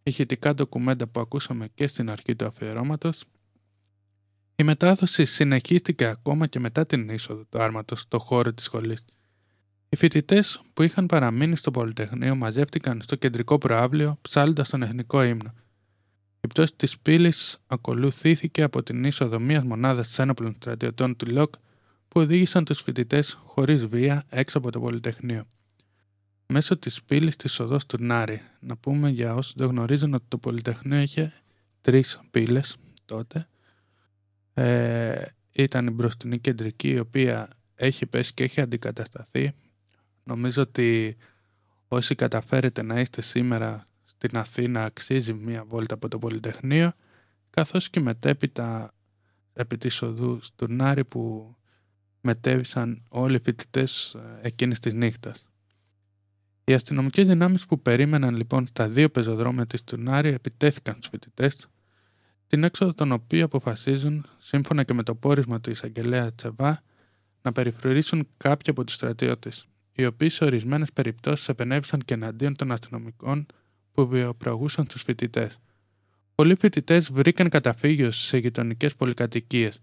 ηχητικά 0.03 0.53
ντοκουμέντα 0.53 1.07
που 1.07 1.19
ακούσαμε 1.19 1.67
και 1.75 1.87
στην 1.87 2.09
αρχή 2.09 2.35
του 2.35 2.45
αφιερώματος. 2.45 3.23
Η 4.55 4.63
μετάδοση 4.63 5.25
συνεχίστηκε 5.25 6.05
ακόμα 6.05 6.47
και 6.47 6.59
μετά 6.59 6.85
την 6.85 7.09
είσοδο 7.09 7.43
του 7.49 7.61
άρματος 7.61 7.99
στο 7.99 8.19
χώρο 8.19 8.53
της 8.53 8.65
σχολής. 8.65 9.05
Οι 9.93 9.95
φοιτητές 9.95 10.61
που 10.73 10.81
είχαν 10.81 11.05
παραμείνει 11.05 11.55
στο 11.55 11.71
Πολυτεχνείο 11.71 12.35
μαζεύτηκαν 12.35 13.01
στο 13.01 13.15
κεντρικό 13.15 13.57
προάβλιο 13.57 14.17
ψάλλοντας 14.21 14.69
τον 14.69 14.81
εθνικό 14.81 15.23
ύμνο. 15.23 15.53
Η 16.41 16.47
πτώση 16.47 16.73
της 16.75 16.99
πύλης 16.99 17.57
ακολουθήθηκε 17.67 18.63
από 18.63 18.83
την 18.83 19.03
είσοδο 19.03 19.39
μιας 19.39 19.63
μονάδας 19.63 20.19
ένοπλων 20.19 20.53
στρατιωτών 20.55 21.15
του 21.15 21.31
ΛΟΚ 21.31 21.53
που 22.07 22.19
οδήγησαν 22.19 22.65
τους 22.65 22.81
φοιτητές 22.81 23.39
χωρίς 23.45 23.85
βία 23.85 24.25
έξω 24.29 24.57
από 24.57 24.71
το 24.71 24.79
Πολυτεχνείο. 24.79 25.47
Μέσω 26.47 26.77
της 26.77 27.03
πύλης 27.03 27.35
της 27.35 27.59
οδός 27.59 27.85
του 27.85 27.97
Νάρη, 28.03 28.41
να 28.59 28.77
πούμε 28.77 29.09
για 29.09 29.35
όσους 29.35 29.53
δεν 29.55 29.67
γνωρίζουν 29.67 30.13
ότι 30.13 30.25
το 30.27 30.37
Πολυτεχνείο 30.37 30.99
είχε 30.99 31.33
τρεις 31.81 32.19
πύλες 32.31 32.77
τότε. 33.05 33.47
Ε, 34.53 35.21
ήταν 35.51 35.87
η 35.87 35.91
μπροστινή 35.91 36.39
κεντρική, 36.39 36.89
η 36.89 36.99
οποία 36.99 37.47
έχει 37.75 38.05
πέσει 38.05 38.33
και 38.33 38.43
έχει 38.43 38.61
αντικατασταθεί 38.61 39.53
Νομίζω 40.23 40.61
ότι 40.61 41.17
όσοι 41.87 42.15
καταφέρετε 42.15 42.81
να 42.81 42.99
είστε 42.99 43.21
σήμερα 43.21 43.87
στην 44.05 44.37
Αθήνα 44.37 44.83
αξίζει 44.83 45.33
μία 45.33 45.63
βόλτα 45.63 45.93
από 45.93 46.07
το 46.07 46.19
Πολυτεχνείο 46.19 46.91
καθώς 47.49 47.89
και 47.89 47.99
μετέπειτα 47.99 48.93
επί 49.53 49.77
της 49.77 50.01
οδού 50.01 50.39
Στουρνάρη 50.43 51.05
που 51.05 51.55
μετέβησαν 52.21 53.03
όλοι 53.07 53.35
οι 53.35 53.39
φοιτητές 53.43 54.13
ε, 54.13 54.47
εκείνης 54.47 54.79
της 54.79 54.93
νύχτας. 54.93 55.45
Οι 56.63 56.73
αστυνομικές 56.73 57.27
δυνάμεις 57.27 57.65
που 57.65 57.81
περίμεναν 57.81 58.35
λοιπόν 58.35 58.67
στα 58.67 58.87
δύο 58.87 59.09
πεζοδρόμια 59.09 59.67
της 59.67 59.83
Τουρνάρη 59.83 60.29
επιτέθηκαν 60.29 60.95
στους 60.95 61.09
φοιτητές, 61.09 61.67
την 62.47 62.63
έξοδο 62.63 62.93
των 62.93 63.11
οποίων 63.11 63.43
αποφασίζουν, 63.43 64.25
σύμφωνα 64.37 64.83
και 64.83 64.93
με 64.93 65.03
το 65.03 65.15
πόρισμα 65.15 65.61
του 65.61 65.69
εισαγγελέα 65.69 66.33
Τσεβά, 66.33 66.83
να 67.41 67.51
περιφρουρήσουν 67.51 68.27
κάποιοι 68.37 68.69
από 68.69 68.83
τους 68.83 68.95
στρατιώτες 68.95 69.67
οι 69.95 70.05
οποίοι 70.05 70.29
σε 70.29 70.43
ορισμένες 70.43 70.91
περιπτώσεις 70.93 71.49
επενέβησαν 71.49 71.99
και 71.99 72.13
εναντίον 72.13 72.55
των 72.55 72.71
αστυνομικών 72.71 73.45
που 73.91 74.07
βιοπραγούσαν 74.07 74.87
τους 74.87 75.01
φοιτητές. 75.01 75.59
Πολλοί 76.35 76.55
φοιτητές 76.59 77.11
βρήκαν 77.11 77.49
καταφύγιος 77.49 78.17
σε 78.25 78.37
γειτονικές 78.37 78.95
πολυκατοικίες. 78.95 79.79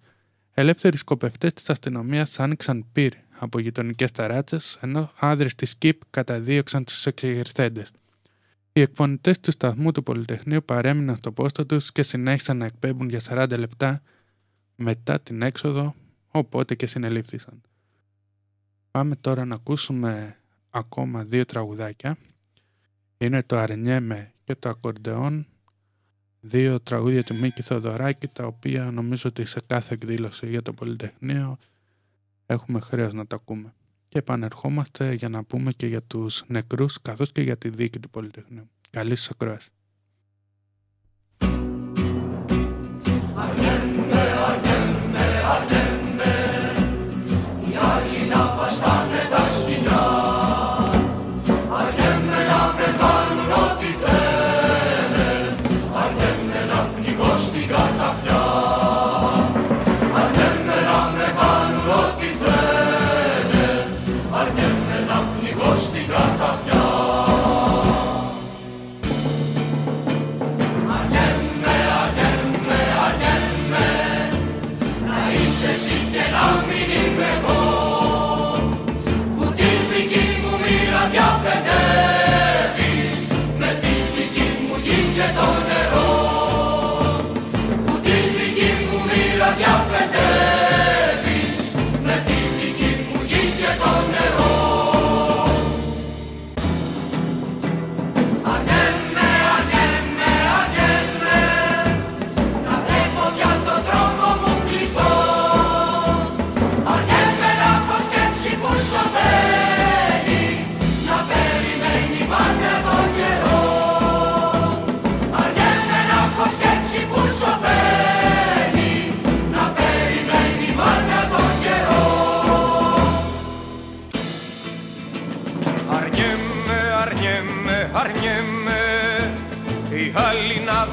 Ελεύθεροι 0.53 0.96
σκοπευτές 0.96 1.53
της 1.53 1.70
αστυνομίας 1.70 2.40
άνοιξαν 2.40 2.87
πυρ 2.92 3.12
από 3.38 3.59
γειτονικές 3.59 4.11
ταράτσες, 4.11 4.79
ενώ 4.81 5.12
άνδρες 5.18 5.55
της 5.55 5.77
ΚΙΠ 5.77 6.01
καταδίωξαν 6.11 6.85
τους 6.85 7.07
εξεγερθέντες. 7.07 7.90
Οι 8.73 8.81
εκφωνητές 8.81 9.40
του 9.40 9.51
σταθμού 9.51 9.92
του 9.92 10.03
Πολυτεχνείου 10.03 10.64
παρέμειναν 10.64 11.16
στο 11.16 11.33
πόστο 11.33 11.66
τους 11.66 11.92
και 11.92 12.03
συνέχισαν 12.03 12.57
να 12.57 12.64
εκπέμπουν 12.64 13.09
για 13.09 13.20
40 13.29 13.59
λεπτά 13.59 14.03
μετά 14.75 15.20
την 15.20 15.42
έξοδο, 15.42 15.94
οπότε 16.29 16.75
και 16.75 16.87
συνελήφθησαν. 16.87 17.61
Πάμε 18.90 19.16
τώρα 19.16 19.44
να 19.44 19.55
ακούσουμε 19.55 20.37
ακόμα 20.70 21.24
δύο 21.24 21.44
τραγουδάκια. 21.44 22.16
Είναι 23.18 23.42
το 23.42 23.57
Αρνιέμε 23.57 24.33
και 24.44 24.55
το 24.55 24.68
Ακορντεόν. 24.68 25.46
Δύο 26.40 26.81
τραγούδια 26.81 27.24
του 27.24 27.35
Μίκη 27.35 27.62
Θοδωράκη, 27.62 28.29
τα 28.29 28.46
οποία 28.46 28.90
νομίζω 28.90 29.29
ότι 29.29 29.44
σε 29.44 29.61
κάθε 29.66 29.94
εκδήλωση 29.94 30.48
για 30.48 30.62
το 30.62 30.72
Πολυτεχνείο 30.72 31.59
έχουμε 32.46 32.81
χρέος 32.81 33.12
να 33.12 33.26
τα 33.26 33.37
ακούμε. 33.37 33.74
Και 34.09 34.18
επανερχόμαστε 34.18 35.12
για 35.12 35.29
να 35.29 35.44
πούμε 35.44 35.72
και 35.72 35.87
για 35.87 36.03
τους 36.03 36.44
νεκρούς 36.46 37.03
καθώς 37.03 37.33
και 37.33 37.42
για 37.42 37.57
τη 37.57 37.68
δίκη 37.68 37.98
του 37.98 38.11
Πολυτεχνείου. 38.11 38.70
Καλή 38.90 39.16
σας 39.16 39.31
ακρόαση. 39.31 39.70
Baştan 48.70 49.11
ne 49.11 49.39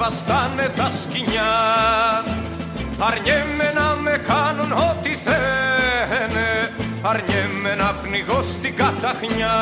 βαστάνε 0.07 0.71
τα 0.75 0.89
σκηνιά 0.89 1.53
Αρνιέμαι 2.99 3.71
να 3.75 3.95
με 4.03 4.21
κάνουν 4.27 4.71
ό,τι 4.71 5.09
θένε. 5.25 6.47
Αρνιέμαι 7.01 7.75
να 7.77 7.89
πνιγώ 8.01 8.43
στην 8.43 8.75
καταχνιά. 8.75 9.57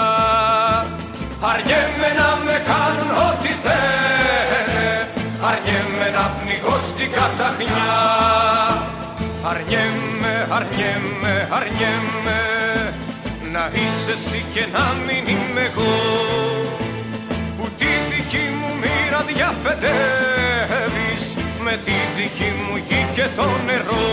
Αρνιέμαι 1.51 2.09
να 2.19 2.29
με 2.45 2.55
κάνουν 2.71 3.11
ό,τι 3.29 3.51
θένε. 3.63 5.09
Αρνιέμαι 5.49 6.07
να 6.17 6.25
πνιγώ 6.37 6.77
στην 6.89 7.11
καταχνιά. 7.11 7.93
Αρνιέμαι, 9.49 10.33
αρνιέμαι, 10.57 11.33
αρνιέμαι 11.57 12.39
Να 13.51 13.69
είσαι 13.73 14.11
εσύ 14.11 14.45
και 14.53 14.65
να 14.73 14.85
μην 15.05 15.27
είμαι 15.27 15.61
εγώ 15.61 16.54
μοίρα 19.15 19.23
διαφετεύεις 19.35 21.23
με 21.63 21.73
τη 21.85 21.95
δική 22.17 22.49
μου 22.63 22.75
γη 22.87 23.01
και 23.15 23.27
το 23.35 23.47
νερό. 23.65 24.07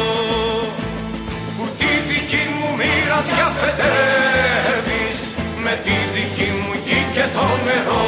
Που 1.56 1.64
τη 1.78 1.90
δική 2.08 2.44
μου 2.58 2.68
μοίρα 2.78 3.18
διαφετεύεις 3.32 5.18
με 5.64 5.72
τη 5.84 5.94
δική 6.14 6.50
μου 6.60 6.72
γη 6.84 7.00
και 7.14 7.24
το 7.36 7.46
νερό. 7.66 8.06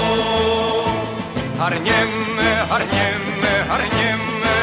Αρνιέμαι, 1.67 2.51
αρνιέμαι, 2.75 3.53
αρνιέμαι 3.75 4.57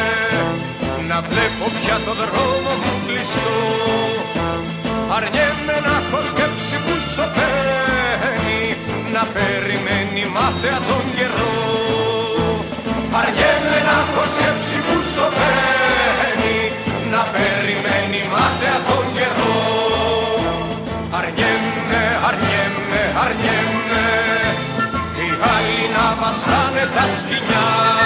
να 1.07 1.17
βλέπω 1.29 1.65
πια 1.77 1.97
το 2.05 2.13
δρόμο 2.21 2.71
μου 2.81 2.93
κλειστό. 3.07 3.55
Αρνιέμαι 5.15 5.75
να 5.85 5.93
έχω 6.01 6.19
σκέψη 6.29 6.75
που 6.83 6.93
σωπαίνει 7.13 8.61
να 9.15 9.23
περιμένει 9.35 10.23
μάταια 10.35 10.77
τον 10.87 11.05
καιρό 11.17 11.70
Αργέμαι 13.19 13.77
να 13.87 13.95
έχω 14.03 14.23
σκέψη 14.33 14.77
που 14.85 14.95
σωπαίνει 15.13 16.59
να 17.13 17.21
περιμένει 17.33 18.21
μάταια 18.33 18.77
τον 18.87 19.05
καιρό. 19.15 19.59
Αργέμαι, 21.19 22.03
αργέμαι, 22.27 23.01
αργέμαι 23.23 24.05
οι 25.19 25.29
άλλοι 25.53 25.81
να 25.95 26.05
βαστάνε 26.19 26.83
τα 26.95 27.05
σκηνιά 27.17 28.00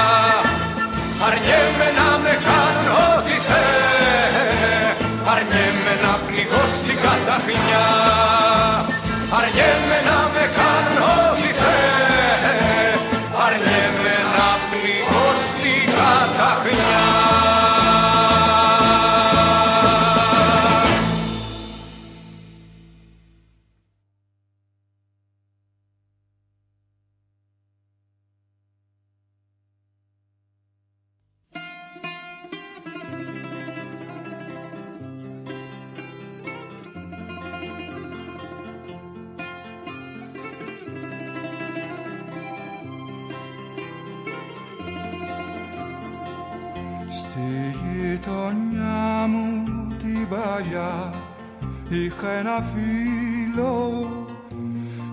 είχα 52.17 52.31
ένα 52.31 52.65
φίλο 52.73 54.09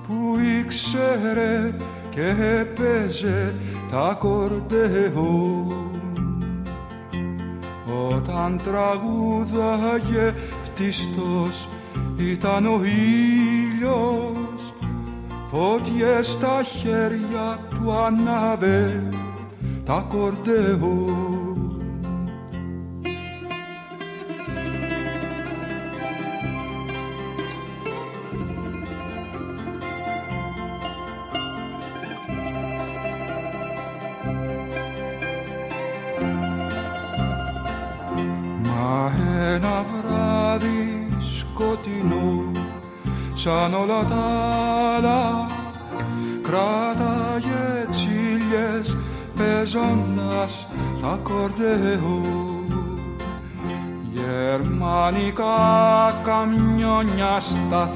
που 0.06 0.38
ήξερε 0.60 1.74
και 2.10 2.34
έπαιζε 2.60 3.54
τα 3.90 4.16
κορδεό 4.18 5.66
όταν 8.10 8.60
τραγούδαγε 8.64 10.34
φτιστός 10.62 11.68
ήταν 12.16 12.66
ο 12.66 12.80
ήλιος. 12.84 14.74
Φώτιες 15.46 16.26
στα 16.26 16.62
χέρια 16.62 17.58
του 17.70 17.92
ανάβε 17.92 19.08
τα 19.84 20.06
κορδεό 20.08 21.41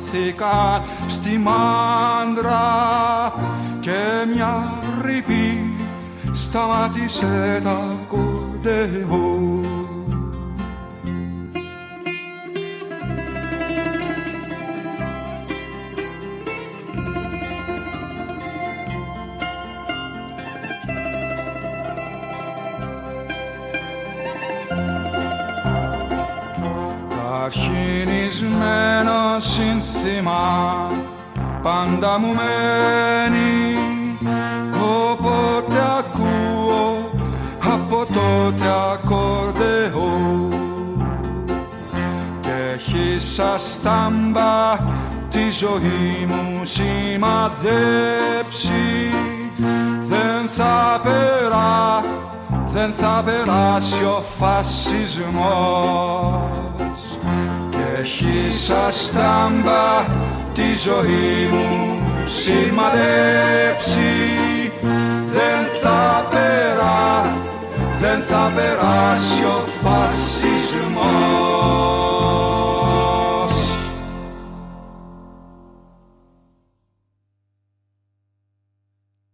σταθήκα 0.07 0.85
στη 1.07 1.38
μάντρα 1.38 2.62
και 3.81 4.27
μια 4.35 4.73
ρηπή 5.03 5.75
σταμάτησε 6.35 7.61
τα 7.64 7.97
κορδεό 8.09 9.36
χινισμένο 28.37 29.40
σύνθημα 29.40 30.90
πάντα 31.62 32.18
μου 32.18 32.27
μένει. 32.27 33.79
Όποτε 35.11 35.81
ακούω 35.99 37.11
από 37.72 38.07
τότε 38.07 38.68
ακορδεό 38.92 40.49
Και 42.40 42.51
έχει 42.75 43.20
σαν 43.20 43.59
στάμπα 43.59 44.79
τη 45.31 45.51
ζωή 45.51 46.27
μου 46.29 46.64
σημαδέψει. 46.64 47.64
Δεν 50.03 50.49
θα 50.57 51.01
περά, 51.03 52.05
δεν 52.70 52.92
θα 52.92 53.22
περάσει 53.25 54.05
ο 54.05 54.22
φασισμός. 54.38 55.87
και 56.57 56.65
έχει 57.98 58.52
σαν 58.52 58.92
στάμπα 58.92 60.04
τη 60.54 60.74
ζωή 60.74 61.46
μου 61.50 62.02
σημαδέψει 62.26 64.06
δεν 65.26 65.64
θα 65.82 66.28
περά, 66.30 67.37
δεν 68.00 68.22
θα 68.22 68.52
περάσει 68.54 69.44
ο 69.44 69.66
φασισμός. 69.66 70.26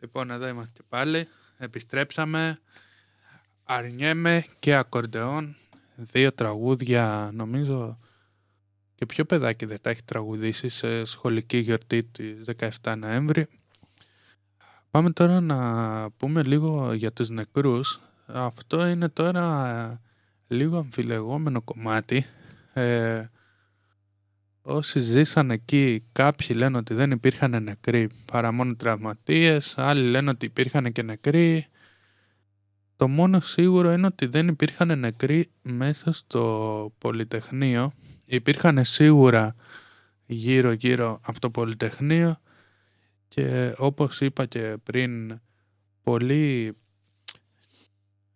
Λοιπόν, 0.00 0.30
εδώ 0.30 0.48
είμαστε 0.48 0.80
πάλι. 0.88 1.28
Επιστρέψαμε. 1.58 2.60
Αρνιέμαι 3.64 4.44
και 4.58 4.74
ακορντεόν. 4.74 5.56
Δύο 5.94 6.32
τραγούδια, 6.32 7.30
νομίζω, 7.32 7.98
και 9.02 9.08
ποιο 9.08 9.24
παιδάκι 9.24 9.66
δεν 9.66 9.78
τα 9.80 9.90
έχει 9.90 10.02
τραγουδήσει 10.04 10.68
σε 10.68 11.04
σχολική 11.04 11.58
γιορτή 11.58 12.02
της 12.02 12.48
17 12.82 12.94
Νοέμβρη. 12.98 13.46
Πάμε 14.90 15.10
τώρα 15.10 15.40
να 15.40 16.10
πούμε 16.10 16.42
λίγο 16.42 16.92
για 16.92 17.12
τους 17.12 17.28
νεκρούς. 17.28 18.00
Αυτό 18.26 18.86
είναι 18.86 19.08
τώρα 19.08 19.68
ε, 20.48 20.54
λίγο 20.54 20.78
αμφιλεγόμενο 20.78 21.62
κομμάτι. 21.62 22.26
Ε, 22.72 23.24
όσοι 24.62 25.00
ζήσαν 25.00 25.50
εκεί 25.50 26.04
κάποιοι 26.12 26.56
λένε 26.58 26.76
ότι 26.76 26.94
δεν 26.94 27.10
υπήρχαν 27.10 27.62
νεκροί 27.62 28.08
παρά 28.32 28.52
μόνο 28.52 28.74
τραυματίες, 28.74 29.74
άλλοι 29.78 30.10
λένε 30.10 30.30
ότι 30.30 30.46
υπήρχαν 30.46 30.92
και 30.92 31.02
νεκροί. 31.02 31.66
Το 32.96 33.08
μόνο 33.08 33.40
σίγουρο 33.40 33.92
είναι 33.92 34.06
ότι 34.06 34.26
δεν 34.26 34.48
υπήρχαν 34.48 34.98
νεκροί 34.98 35.50
μέσα 35.62 36.12
στο 36.12 36.92
Πολυτεχνείο. 36.98 37.92
Υπήρχαν 38.32 38.84
σίγουρα 38.84 39.54
γύρω 40.26 40.72
γύρω 40.72 41.20
από 41.22 41.40
το 41.40 41.50
Πολυτεχνείο 41.50 42.40
και 43.28 43.74
όπως 43.76 44.20
είπα 44.20 44.46
και 44.46 44.76
πριν 44.82 45.40
πολλοί 46.02 46.76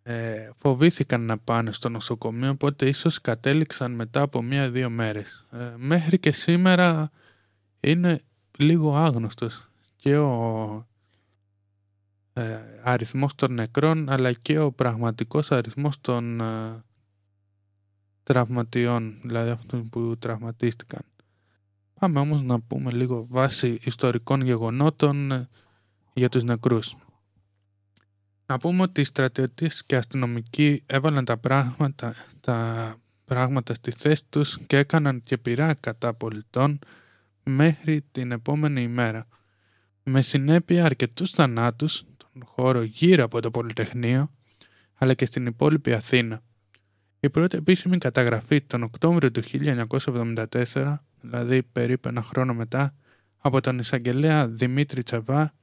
ε, 0.02 0.50
φοβήθηκαν 0.56 1.20
να 1.20 1.38
πάνε 1.38 1.72
στο 1.72 1.88
νοσοκομείο 1.88 2.50
οπότε 2.50 2.88
ίσως 2.88 3.20
κατέληξαν 3.20 3.92
μετά 3.92 4.20
από 4.20 4.42
μία-δύο 4.42 4.90
μέρες. 4.90 5.46
Ε, 5.52 5.72
μέχρι 5.76 6.18
και 6.18 6.32
σήμερα 6.32 7.10
είναι 7.80 8.20
λίγο 8.58 8.96
άγνωστος 8.96 9.68
και 9.96 10.16
ο 10.16 10.86
ε, 12.32 12.58
αριθμός 12.82 13.34
των 13.34 13.52
νεκρών 13.52 14.10
αλλά 14.10 14.32
και 14.32 14.58
ο 14.58 14.72
πραγματικός 14.72 15.50
αριθμός 15.50 16.00
των 16.00 16.40
ε, 16.40 16.84
τραυματιών, 18.26 19.18
δηλαδή 19.22 19.50
αυτών 19.50 19.88
που 19.88 20.16
τραυματίστηκαν. 20.18 21.00
Πάμε 22.00 22.20
όμως 22.20 22.42
να 22.42 22.60
πούμε 22.60 22.90
λίγο 22.90 23.26
βάση 23.30 23.78
ιστορικών 23.82 24.40
γεγονότων 24.40 25.32
ε, 25.32 25.48
για 26.12 26.28
τους 26.28 26.42
νεκρούς. 26.42 26.96
Να 28.46 28.58
πούμε 28.58 28.82
ότι 28.82 29.00
οι 29.00 29.04
στρατιωτές 29.04 29.84
και 29.84 29.96
αστυνομικοί 29.96 30.82
έβαλαν 30.86 31.24
τα 31.24 31.36
πράγματα, 31.36 32.14
τα 32.40 32.96
πράγματα 33.24 33.74
στη 33.74 33.90
θέση 33.90 34.22
τους 34.28 34.58
και 34.66 34.76
έκαναν 34.76 35.22
και 35.22 35.38
πειρά 35.38 35.74
κατά 35.74 36.14
πολιτών 36.14 36.78
μέχρι 37.42 38.04
την 38.12 38.32
επόμενη 38.32 38.82
ημέρα. 38.82 39.26
Με 40.02 40.22
συνέπεια 40.22 40.84
αρκετούς 40.84 41.30
θανάτους 41.30 41.92
στον 41.94 42.44
χώρο 42.44 42.82
γύρω 42.82 43.24
από 43.24 43.40
το 43.40 43.50
Πολυτεχνείο 43.50 44.30
αλλά 44.94 45.14
και 45.14 45.26
στην 45.26 45.46
υπόλοιπη 45.46 45.92
Αθήνα. 45.92 46.42
Η 47.20 47.30
πρώτη 47.30 47.56
επίσημη 47.56 47.98
καταγραφή 47.98 48.60
τον 48.60 48.82
Οκτώβριο 48.82 49.30
του 49.30 49.42
1974 50.72 50.96
δηλαδή 51.20 51.62
περίπου 51.62 52.08
ένα 52.08 52.22
χρόνο 52.22 52.54
μετά, 52.54 52.94
από 53.38 53.60
τον 53.60 53.78
εισαγγελέα 53.78 54.48
Δημήτρη 54.48 55.02
Τσαβά, 55.02 55.54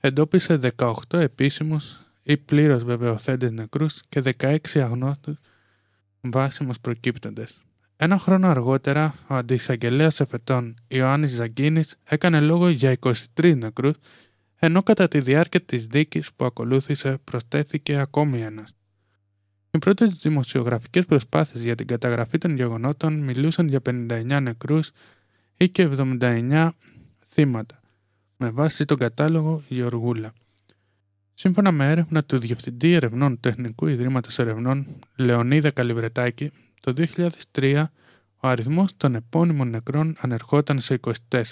εντόπισε 0.00 0.58
18 0.76 0.92
επίσημους 1.10 2.00
ή 2.22 2.36
πλήρως 2.36 2.84
βεβαιωθέντες 2.84 3.50
νεκρούς 3.50 4.00
και 4.08 4.22
16 4.38 4.56
αγνώστους 4.74 5.36
βάσιμους 6.20 6.80
προκύπτοντες. 6.80 7.60
Ένα 7.96 8.18
χρόνο 8.18 8.48
αργότερα, 8.48 9.14
ο 9.26 9.34
αντισαγγελέας 9.34 10.20
εφετών 10.20 10.74
Ιωάννης 10.88 11.30
Ζαγκίνης 11.30 11.96
έκανε 12.04 12.40
λόγο 12.40 12.68
για 12.68 12.90
23 12.90 13.56
νεκρούς, 13.56 13.94
ενώ 14.58 14.82
κατά 14.82 15.08
τη 15.08 15.20
διάρκεια 15.20 15.60
της 15.60 15.86
δίκης 15.86 16.32
που 16.36 16.44
ακολούθησε 16.44 17.18
προσθέθηκε 17.24 17.96
ακόμη 17.96 18.42
ένας. 18.42 18.74
Οι 19.70 19.78
πρώτες 19.78 20.08
δημοσιογραφικές 20.08 21.06
προσπάθειες 21.06 21.64
για 21.64 21.74
την 21.74 21.86
καταγραφή 21.86 22.38
των 22.38 22.56
γεγονότων 22.56 23.18
μιλούσαν 23.18 23.68
για 23.68 23.80
59 23.84 24.38
νεκρούς 24.42 24.90
ή 25.56 25.68
και 25.68 25.88
79 25.96 26.70
θύματα, 27.28 27.80
με 28.36 28.50
βάση 28.50 28.84
τον 28.84 28.96
κατάλογο 28.96 29.62
Γεωργούλα. 29.68 30.32
Σύμφωνα 31.34 31.72
με 31.72 31.90
έρευνα 31.90 32.24
του 32.24 32.38
Διευθυντή 32.38 32.92
Ερευνών 32.92 33.40
Τεχνικού 33.40 33.86
Ιδρύματος 33.86 34.38
Ερευνών 34.38 34.86
Λεωνίδα 35.16 35.70
Καλυβρετάκη, 35.70 36.50
το 36.80 37.06
2003 37.52 37.84
ο 38.36 38.48
αριθμός 38.48 38.96
των 38.96 39.14
επώνυμων 39.14 39.70
νεκρών 39.70 40.16
ανερχόταν 40.18 40.80
σε 40.80 41.00
24, 41.28 41.42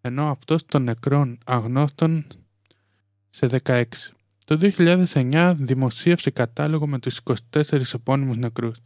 ενώ 0.00 0.30
αυτός 0.30 0.66
των 0.66 0.82
νεκρών 0.82 1.38
αγνώστων 1.44 2.26
σε 3.30 3.60
16. 3.64 3.84
Το 4.44 4.72
2009 4.76 5.54
δημοσίευσε 5.58 6.30
κατάλογο 6.30 6.86
με 6.86 6.98
τους 6.98 7.20
24 7.52 7.94
επώνυμους 7.94 8.36
νεκρούς. 8.36 8.76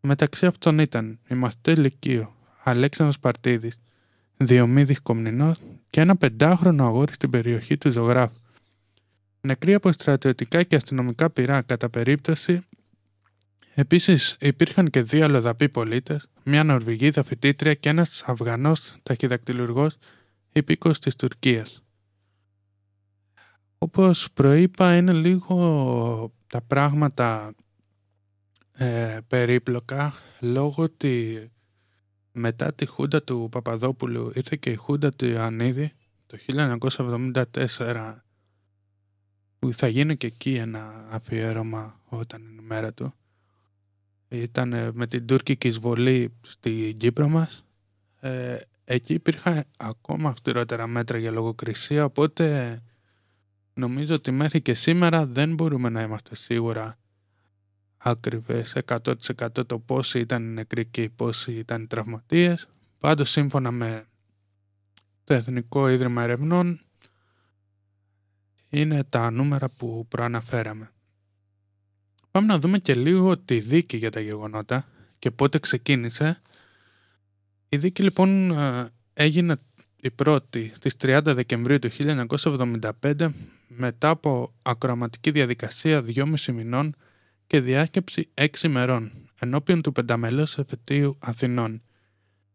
Μεταξύ 0.00 0.46
αυτών 0.46 0.78
ήταν 0.78 1.18
η 1.28 1.34
μαθητέ 1.34 1.74
Λυκείο, 1.74 2.34
Αλέξανδρος 2.62 3.18
Παρτίδης, 3.18 3.78
Διομήδης 4.36 5.00
Κομνηνός 5.00 5.56
και 5.90 6.00
ένα 6.00 6.16
πεντάχρονο 6.16 6.84
αγόρι 6.84 7.12
στην 7.12 7.30
περιοχή 7.30 7.78
του 7.78 7.90
ζωγράφου. 7.90 8.38
Νεκροί 9.40 9.74
από 9.74 9.92
στρατιωτικά 9.92 10.62
και 10.62 10.76
αστυνομικά 10.76 11.30
πυρά 11.30 11.62
κατά 11.62 11.88
περίπτωση 11.88 12.62
Επίσης 13.76 14.36
υπήρχαν 14.40 14.90
και 14.90 15.02
δύο 15.02 15.24
αλλοδαποί 15.24 15.68
πολίτες, 15.68 16.28
μια 16.44 16.64
Νορβηγίδα 16.64 17.24
φοιτήτρια 17.24 17.74
και 17.74 17.88
ένας 17.88 18.22
Αφγανός 18.26 18.96
ταχυδακτηλουργός 19.02 19.96
υπήκος 20.52 20.98
της 20.98 21.16
Τουρκίας. 21.16 21.83
Όπως 23.84 24.28
προείπα 24.34 24.96
είναι 24.96 25.12
λίγο 25.12 26.32
τα 26.46 26.62
πράγματα 26.62 27.54
ε, 28.72 29.18
περίπλοκα 29.26 30.14
λόγω 30.40 30.82
ότι 30.82 31.48
μετά 32.32 32.74
τη 32.74 32.86
χούντα 32.86 33.22
του 33.22 33.48
Παπαδόπουλου 33.50 34.32
ήρθε 34.34 34.56
και 34.56 34.70
η 34.70 34.74
χούντα 34.74 35.10
του 35.10 35.24
Ιωαννίδη 35.24 35.92
το 36.26 36.38
1974 37.76 38.14
που 39.58 39.72
θα 39.72 39.88
γίνει 39.88 40.16
και 40.16 40.26
εκεί 40.26 40.54
ένα 40.54 41.06
αφιέρωμα 41.10 42.00
όταν 42.08 42.42
είναι 42.42 42.62
η 42.62 42.64
μέρα 42.66 42.92
του. 42.92 43.14
Ήταν 44.28 44.90
με 44.94 45.06
την 45.06 45.26
τουρκική 45.26 45.68
εισβολή 45.68 46.34
στην 46.40 46.96
Κύπρο 46.96 47.28
μας. 47.28 47.64
Ε, 48.20 48.56
εκεί 48.84 49.14
υπήρχαν 49.14 49.64
ακόμα 49.76 50.28
αυστηρότερα 50.28 50.86
μέτρα 50.86 51.18
για 51.18 51.30
λογοκρισία 51.30 52.04
οπότε 52.04 52.78
νομίζω 53.74 54.14
ότι 54.14 54.30
μέχρι 54.30 54.60
και 54.60 54.74
σήμερα 54.74 55.26
δεν 55.26 55.54
μπορούμε 55.54 55.88
να 55.88 56.02
είμαστε 56.02 56.34
σίγουρα 56.34 56.98
ακριβές 57.96 58.76
100% 58.86 59.66
το 59.66 59.78
πόσοι 59.78 60.18
ήταν 60.18 60.42
οι 60.42 60.52
νεκροί 60.52 60.86
και 60.86 61.10
πόσοι 61.16 61.52
ήταν 61.52 61.82
οι 61.82 61.86
τραυματίες. 61.86 62.68
Πάντως 62.98 63.30
σύμφωνα 63.30 63.70
με 63.70 64.04
το 65.24 65.34
Εθνικό 65.34 65.88
Ίδρυμα 65.88 66.22
Ερευνών 66.22 66.80
είναι 68.68 69.04
τα 69.04 69.30
νούμερα 69.30 69.68
που 69.68 70.06
προαναφέραμε. 70.08 70.90
Πάμε 72.30 72.46
να 72.46 72.58
δούμε 72.58 72.78
και 72.78 72.94
λίγο 72.94 73.38
τη 73.38 73.60
δίκη 73.60 73.96
για 73.96 74.10
τα 74.10 74.20
γεγονότα 74.20 74.88
και 75.18 75.30
πότε 75.30 75.58
ξεκίνησε. 75.58 76.40
Η 77.68 77.76
δίκη 77.76 78.02
λοιπόν 78.02 78.50
ε, 78.50 78.88
έγινε 79.14 79.56
η 79.96 80.10
πρώτη 80.10 80.72
στις 80.74 80.96
30 81.00 81.20
Δεκεμβρίου 81.24 81.78
του 81.78 81.90
1975 83.00 83.28
μετά 83.76 84.08
από 84.08 84.54
ακροαματική 84.62 85.30
διαδικασία 85.30 86.04
2,5 86.06 86.52
μηνών 86.52 86.94
και 87.46 87.60
διάσκεψη 87.60 88.30
6 88.34 88.68
μερών 88.68 89.12
ενώπιον 89.40 89.82
του 89.82 89.92
πενταμελούς 89.92 90.58
εφετείου 90.58 91.18
Αθηνών. 91.20 91.82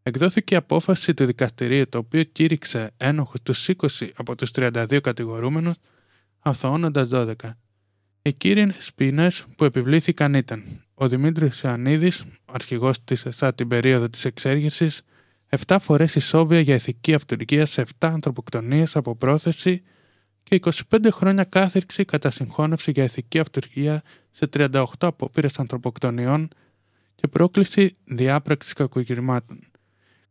Εκδόθηκε 0.03 0.55
απόφαση 0.55 1.13
του 1.13 1.25
δικαστηρίου 1.25 1.89
το 1.89 1.97
οποίο 1.97 2.23
κήρυξε 2.23 2.91
ένοχους 2.97 3.41
τους 3.43 3.69
20 3.77 4.09
από 4.15 4.35
τους 4.35 4.51
32 4.55 4.99
κατηγορούμενους 5.01 5.75
αθωώνοντας 6.39 7.09
12. 7.11 7.33
Οι 8.21 8.33
κύριοι 8.33 8.73
ποινές 8.95 9.45
που 9.57 9.63
επιβλήθηκαν 9.63 10.33
ήταν 10.33 10.63
ο 10.93 11.07
Δημήτρης 11.07 11.61
Ιωαννίδης, 11.61 12.25
αρχηγός 12.45 13.03
της 13.03 13.25
ΕΣΑ 13.25 13.53
την 13.53 13.67
περίοδο 13.67 14.09
της 14.09 14.25
εξέργησης, 14.25 15.01
7 15.49 15.79
φορές 15.79 16.15
ισόβια 16.15 16.59
για 16.59 16.75
ηθική 16.75 17.13
αυτοργία 17.13 17.65
σε 17.65 17.81
7 17.81 17.87
ανθρωποκτονίες 17.99 18.95
από 18.95 19.15
πρόθεση 19.15 19.81
και 20.49 20.59
25 20.91 21.07
χρόνια 21.11 21.43
κάθερξη 21.43 22.05
κατά 22.05 22.31
συγχώνευση 22.31 22.91
για 22.91 23.03
ηθική 23.03 23.39
αυτοργία 23.39 24.01
σε 24.31 24.49
38 24.53 24.83
απόπειρες 24.99 25.59
ανθρωποκτονιών 25.59 26.47
και 27.15 27.27
πρόκληση 27.27 27.91
διάπραξης 28.05 28.73
κακογυρμάτων, 28.73 29.59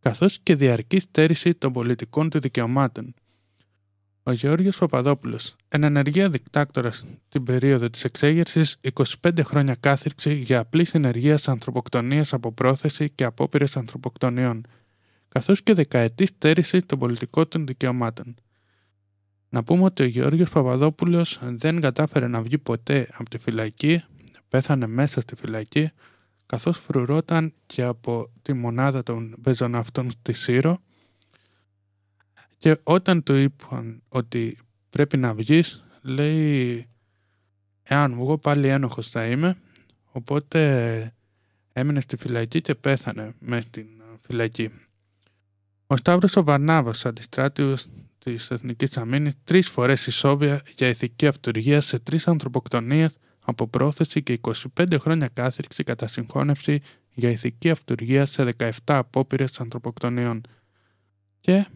καθώς 0.01 0.39
και 0.43 0.55
διαρκή 0.55 0.99
στέρηση 1.01 1.55
των 1.55 1.73
πολιτικών 1.73 2.31
του 2.31 2.41
δικαιωμάτων. 2.41 3.15
Ο 4.23 4.33
Γεώργιος 4.33 4.77
Παπαδόπουλος, 4.77 5.57
εν 5.69 5.83
ενεργεία 5.83 6.31
δικτάκτορας 6.31 7.07
την 7.29 7.43
περίοδο 7.43 7.91
της 7.91 8.05
εξέγερσης, 8.05 8.79
25 8.81 9.43
χρόνια 9.45 9.77
κάθυρξη 9.81 10.35
για 10.35 10.59
απλή 10.59 10.85
συνεργία 10.85 11.39
ανθρωποκτονίας 11.47 12.33
από 12.33 12.53
πρόθεση 12.53 13.11
και 13.11 13.25
απόπειρες 13.25 13.77
ανθρωποκτονιών, 13.77 14.61
καθώς 15.29 15.63
και 15.63 15.75
δεκαετή 15.75 16.27
στέρηση 16.27 16.81
των 16.81 16.99
πολιτικών 16.99 17.49
των 17.49 17.67
δικαιωμάτων. 17.67 18.35
Να 19.49 19.65
πούμε 19.65 19.85
ότι 19.85 20.03
ο 20.03 20.07
Γεώργιος 20.07 20.51
Παπαδόπουλος 20.51 21.39
δεν 21.43 21.81
κατάφερε 21.81 22.27
να 22.27 22.43
βγει 22.43 22.59
ποτέ 22.59 23.09
από 23.13 23.31
τη 23.31 23.39
φυλακή, 23.39 24.03
πέθανε 24.49 24.87
μέσα 24.87 25.21
στη 25.21 25.35
φυλακή, 25.35 25.91
καθώς 26.47 26.79
φρουρώταν 26.79 27.53
και 27.67 27.83
από 27.83 28.31
τη 28.43 28.53
μονάδα 28.53 29.03
των 29.03 29.35
πεζοναυτών 29.43 30.11
στη 30.11 30.33
Σύρο 30.33 30.79
και 32.59 32.77
όταν 32.83 33.23
του 33.23 33.35
είπαν 33.35 34.03
ότι 34.09 34.59
πρέπει 34.91 35.17
να 35.17 35.35
βγεις, 35.35 35.85
λέει 36.03 36.87
εάν 37.83 38.13
εγώ 38.13 38.39
πάλι 38.39 38.69
ένοχος 38.69 39.11
θα 39.11 39.27
είμαι, 39.27 39.57
οπότε 40.05 41.15
έμεινε 41.73 42.01
στη 42.01 42.17
φυλακή 42.17 42.61
και 42.61 42.75
πέθανε 42.75 43.35
μέσα 43.39 43.63
στην 43.63 43.87
φυλακή. 44.21 44.71
Ο 45.87 45.97
Σταύρος 45.97 46.37
ο 46.37 46.45
Βαρνάβας, 46.45 47.07
αντιστράτηγος 47.07 47.89
της 48.35 48.51
Εθνικής 48.51 48.97
Αμήνης, 48.97 49.35
τρεις 49.45 49.69
φορές 49.69 50.07
ισόβια 50.07 50.63
για 50.77 50.89
ηθική 50.89 51.27
αυτουργία 51.27 51.81
σε 51.81 51.99
τρεις 51.99 52.29
ανθρωποκτονίες 52.29 53.19
από 53.41 53.69
πρόθεση 53.69 54.23
και 54.23 54.41
25 54.77 54.99
χρόνια 55.01 55.29
κάθριξη 55.29 55.85
κατά 55.85 56.09
συγχώνευση 56.09 56.81
για 57.15 57.31
ηθική 57.31 57.71
αυτουργία 57.71 58.27
σε 58.27 58.55
17 58.59 58.71
απόπειρες 58.87 59.61
ανθρωποκτονιών 59.61 60.41
και 61.41 61.67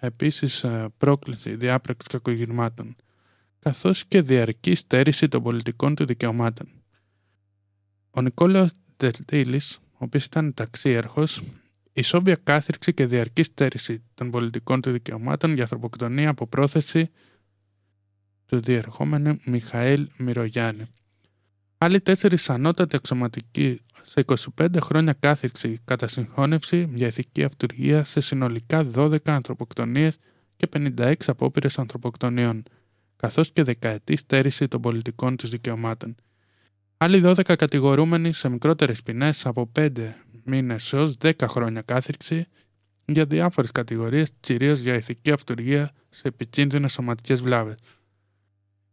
επίσης 0.00 0.64
ε, 0.64 0.88
πρόκληση 0.98 1.54
διάπραξης 1.54 2.12
κακογυρμάτων 2.12 2.96
καθώς 3.58 4.04
και 4.04 4.22
διαρκή 4.22 4.74
στέρηση 4.74 5.28
των 5.28 5.42
πολιτικών 5.42 5.94
του 5.94 6.06
δικαιωμάτων. 6.06 6.68
Ο 8.10 8.20
Νικόλαος 8.20 8.70
Δελτήλης, 8.96 9.74
ο 9.74 9.98
οποίος 9.98 10.24
ήταν 10.24 10.54
ταξίαρχος, 11.96 12.04
ισόβια 12.04 12.36
κάθριξη 12.44 12.94
και 12.94 13.06
διαρκή 13.06 13.42
στέρηση 13.42 14.02
των 14.14 14.30
πολιτικών 14.30 14.80
του 14.80 14.90
δικαιωμάτων 14.90 15.52
για 15.52 15.62
ανθρωποκτονία 15.62 16.30
από 16.30 16.46
πρόθεση 16.46 17.10
του 18.46 18.60
διερχόμενου 18.60 19.38
Μιχαήλ 19.44 20.08
Μυρογιάννη. 20.18 20.84
Άλλοι 21.78 22.00
τέσσερις 22.00 22.50
ανώτατοι 22.50 22.96
αξιωματικοί 22.96 23.80
σε 24.02 24.24
25 24.60 24.66
χρόνια 24.80 25.12
κάθριξη 25.12 25.78
κατά 25.84 26.08
συγχώνευση 26.08 26.90
για 26.94 27.06
ηθική 27.06 27.44
αυτουργία 27.44 28.04
σε 28.04 28.20
συνολικά 28.20 28.90
12 28.94 29.16
ανθρωποκτονίες 29.24 30.18
και 30.56 30.68
56 30.72 31.14
απόπειρες 31.26 31.78
ανθρωποκτονιών, 31.78 32.62
καθώς 33.16 33.52
και 33.52 33.62
δεκαετή 33.62 34.16
στέρηση 34.16 34.68
των 34.68 34.80
πολιτικών 34.80 35.36
τους 35.36 35.50
δικαιωμάτων. 35.50 36.14
Άλλοι 36.98 37.20
12 37.24 37.56
κατηγορούμενοι 37.56 38.32
σε 38.32 38.48
μικρότερες 38.48 39.02
ποινές 39.02 39.46
από 39.46 39.72
5 39.78 40.14
μήνες 40.46 40.92
έως 40.92 41.16
10 41.20 41.32
χρόνια 41.48 41.82
κάθριξη 41.82 42.46
για 43.04 43.24
διάφορες 43.24 43.72
κατηγορίες, 43.72 44.30
κυρίως 44.40 44.78
για 44.80 44.94
ηθική 44.94 45.30
αυτουργία 45.30 45.92
σε 46.08 46.28
επικίνδυνες 46.28 46.92
σωματικές 46.92 47.42
βλάβες. 47.42 47.78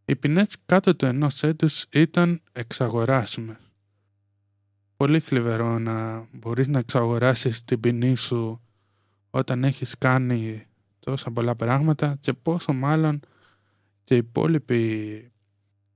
Οι 0.04 0.16
ποινές 0.16 0.56
κάτω 0.66 0.96
του 0.96 1.06
ενός 1.06 1.42
έτους 1.42 1.86
ήταν 1.90 2.40
εξαγοράσιμες. 2.52 3.56
Πολύ 4.96 5.20
θλιβερό 5.20 5.78
να 5.78 6.26
μπορείς 6.32 6.66
να 6.66 6.78
εξαγοράσεις 6.78 7.64
την 7.64 7.80
ποινή 7.80 8.16
σου 8.16 8.60
όταν 9.30 9.64
έχεις 9.64 9.94
κάνει 9.98 10.66
τόσα 11.00 11.30
πολλά 11.30 11.54
πράγματα 11.54 12.16
και 12.20 12.32
πόσο 12.32 12.72
μάλλον 12.72 13.20
και 14.04 14.14
οι 14.14 14.16
υπόλοιποι 14.16 15.32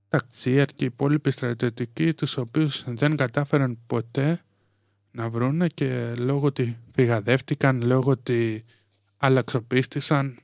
ταξίαρχοι 0.09 0.75
και 0.75 0.85
οι 0.85 0.87
υπόλοιποι 0.87 1.31
στρατιωτικοί 1.31 2.14
τους 2.14 2.37
οποίους 2.37 2.85
δεν 2.87 3.16
κατάφεραν 3.16 3.79
ποτέ 3.87 4.42
να 5.18 5.31
βρούνε 5.31 5.68
και 5.68 6.14
λόγω 6.14 6.46
ότι 6.46 6.78
φυγαδεύτηκαν, 6.94 7.83
λόγω 7.83 8.11
ότι 8.11 8.64
αλλαξοπίστησαν 9.16 10.38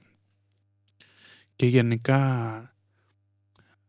και 1.56 1.66
γενικά 1.66 2.74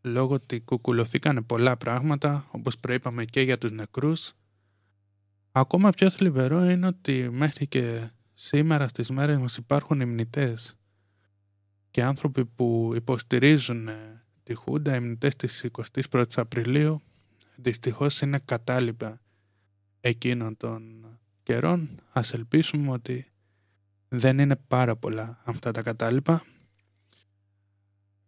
λόγω 0.02 0.34
ότι 0.34 0.60
κουκουλωθήκανε 0.60 1.42
πολλά 1.42 1.78
πράγματα 1.78 2.48
όπως 2.52 2.78
προείπαμε 2.78 3.26
και 3.26 3.42
για 3.42 3.58
τους 3.58 3.72
νεκρούς. 3.72 4.34
Ακόμα 5.52 5.90
πιο 5.90 6.10
θλιβερό 6.10 6.64
είναι 6.64 6.88
ότι 6.88 7.30
μέχρι 7.32 7.68
και 7.68 8.10
σήμερα 8.34 8.88
στις 8.88 9.10
μέρες 9.10 9.38
μας 9.38 9.58
υπάρχουν 9.58 10.02
υμνητές 10.02 10.76
και 11.92 12.04
άνθρωποι 12.04 12.46
που 12.46 12.92
υποστηρίζουν 12.96 13.90
τη 14.44 14.54
Χούντα, 14.54 14.94
οι 14.94 15.00
υμνητές 15.02 15.36
της 15.36 15.66
21ης 15.72 16.24
Απριλίου 16.36 17.02
δυστυχώς 17.56 18.22
είναι 18.22 18.40
κατάλοιπα 18.46 19.20
εκείνων 20.08 20.58
των 20.58 21.06
καιρών. 21.44 21.90
Ας 22.12 22.34
ελπίσουμε 22.34 22.92
ότι 22.92 23.32
δεν 24.10 24.40
είναι 24.40 24.56
πάρα 24.68 24.96
πολλά 24.96 25.42
αυτά 25.44 25.72
τα 25.72 25.82
κατάλοιπα. 25.82 26.44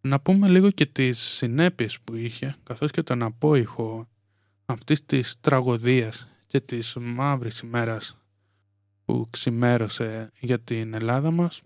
Να 0.00 0.20
πούμε 0.20 0.48
λίγο 0.48 0.70
και 0.70 0.86
τις 0.86 1.18
συνέπειες 1.18 2.00
που 2.00 2.14
είχε, 2.14 2.56
καθώς 2.62 2.90
και 2.90 3.02
τον 3.02 3.22
απόϊχο 3.22 4.08
αυτής 4.66 5.06
της 5.06 5.40
τραγωδίας 5.40 6.28
και 6.46 6.60
της 6.60 6.96
μαύρης 7.00 7.60
ημέρας 7.60 8.16
που 9.04 9.26
ξημέρωσε 9.30 10.30
για 10.40 10.60
την 10.60 10.94
Ελλάδα 10.94 11.30
μας. 11.30 11.62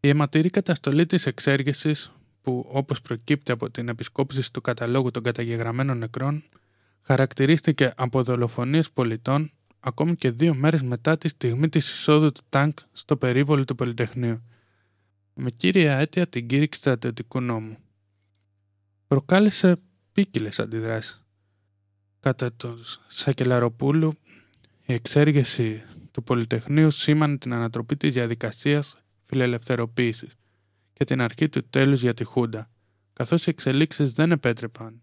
Η 0.00 0.08
αιματηρή 0.08 0.50
καταστολή 0.50 1.06
της 1.06 1.26
εξέργεσης 1.26 2.12
που 2.40 2.66
όπως 2.68 3.00
προκύπτει 3.00 3.52
από 3.52 3.70
την 3.70 3.88
επισκόπηση 3.88 4.52
του 4.52 4.60
καταλόγου 4.60 5.10
των 5.10 5.22
καταγεγραμμένων 5.22 5.98
νεκρών 5.98 6.44
χαρακτηρίστηκε 7.02 7.92
από 7.96 8.22
δολοφονίες 8.22 8.90
πολιτών 8.90 9.52
ακόμη 9.80 10.14
και 10.14 10.30
δύο 10.30 10.54
μέρες 10.54 10.82
μετά 10.82 11.18
τη 11.18 11.28
στιγμή 11.28 11.68
της 11.68 11.92
εισόδου 11.92 12.32
του 12.32 12.42
τάγκ 12.48 12.72
στο 12.92 13.16
περίβολο 13.16 13.64
του 13.64 13.74
Πολυτεχνείου, 13.74 14.42
με 15.34 15.50
κύρια 15.50 15.98
αίτια 15.98 16.26
την 16.28 16.46
κήρυξη 16.46 16.80
στρατιωτικού 16.80 17.40
νόμου. 17.40 17.76
Προκάλεσε 19.06 19.76
ποικίλε 20.12 20.48
αντιδράσεις. 20.58 21.24
Κατά 22.20 22.52
τον 22.56 22.78
Σακελαροπούλου, 23.06 24.12
η 24.86 24.92
εξέργεση 24.92 25.82
του 26.10 26.22
Πολυτεχνείου 26.22 26.90
σήμανε 26.90 27.36
την 27.36 27.52
ανατροπή 27.52 27.96
της 27.96 28.12
διαδικασίας 28.12 28.96
φιλελευθεροποίησης 29.24 30.34
και 30.92 31.04
την 31.04 31.20
αρχή 31.20 31.48
του 31.48 31.68
τέλους 31.70 32.00
για 32.00 32.14
τη 32.14 32.24
Χούντα, 32.24 32.70
καθώς 33.12 33.46
οι 33.46 33.50
εξελίξεις 33.50 34.12
δεν 34.12 34.30
επέτρεπαν 34.30 35.01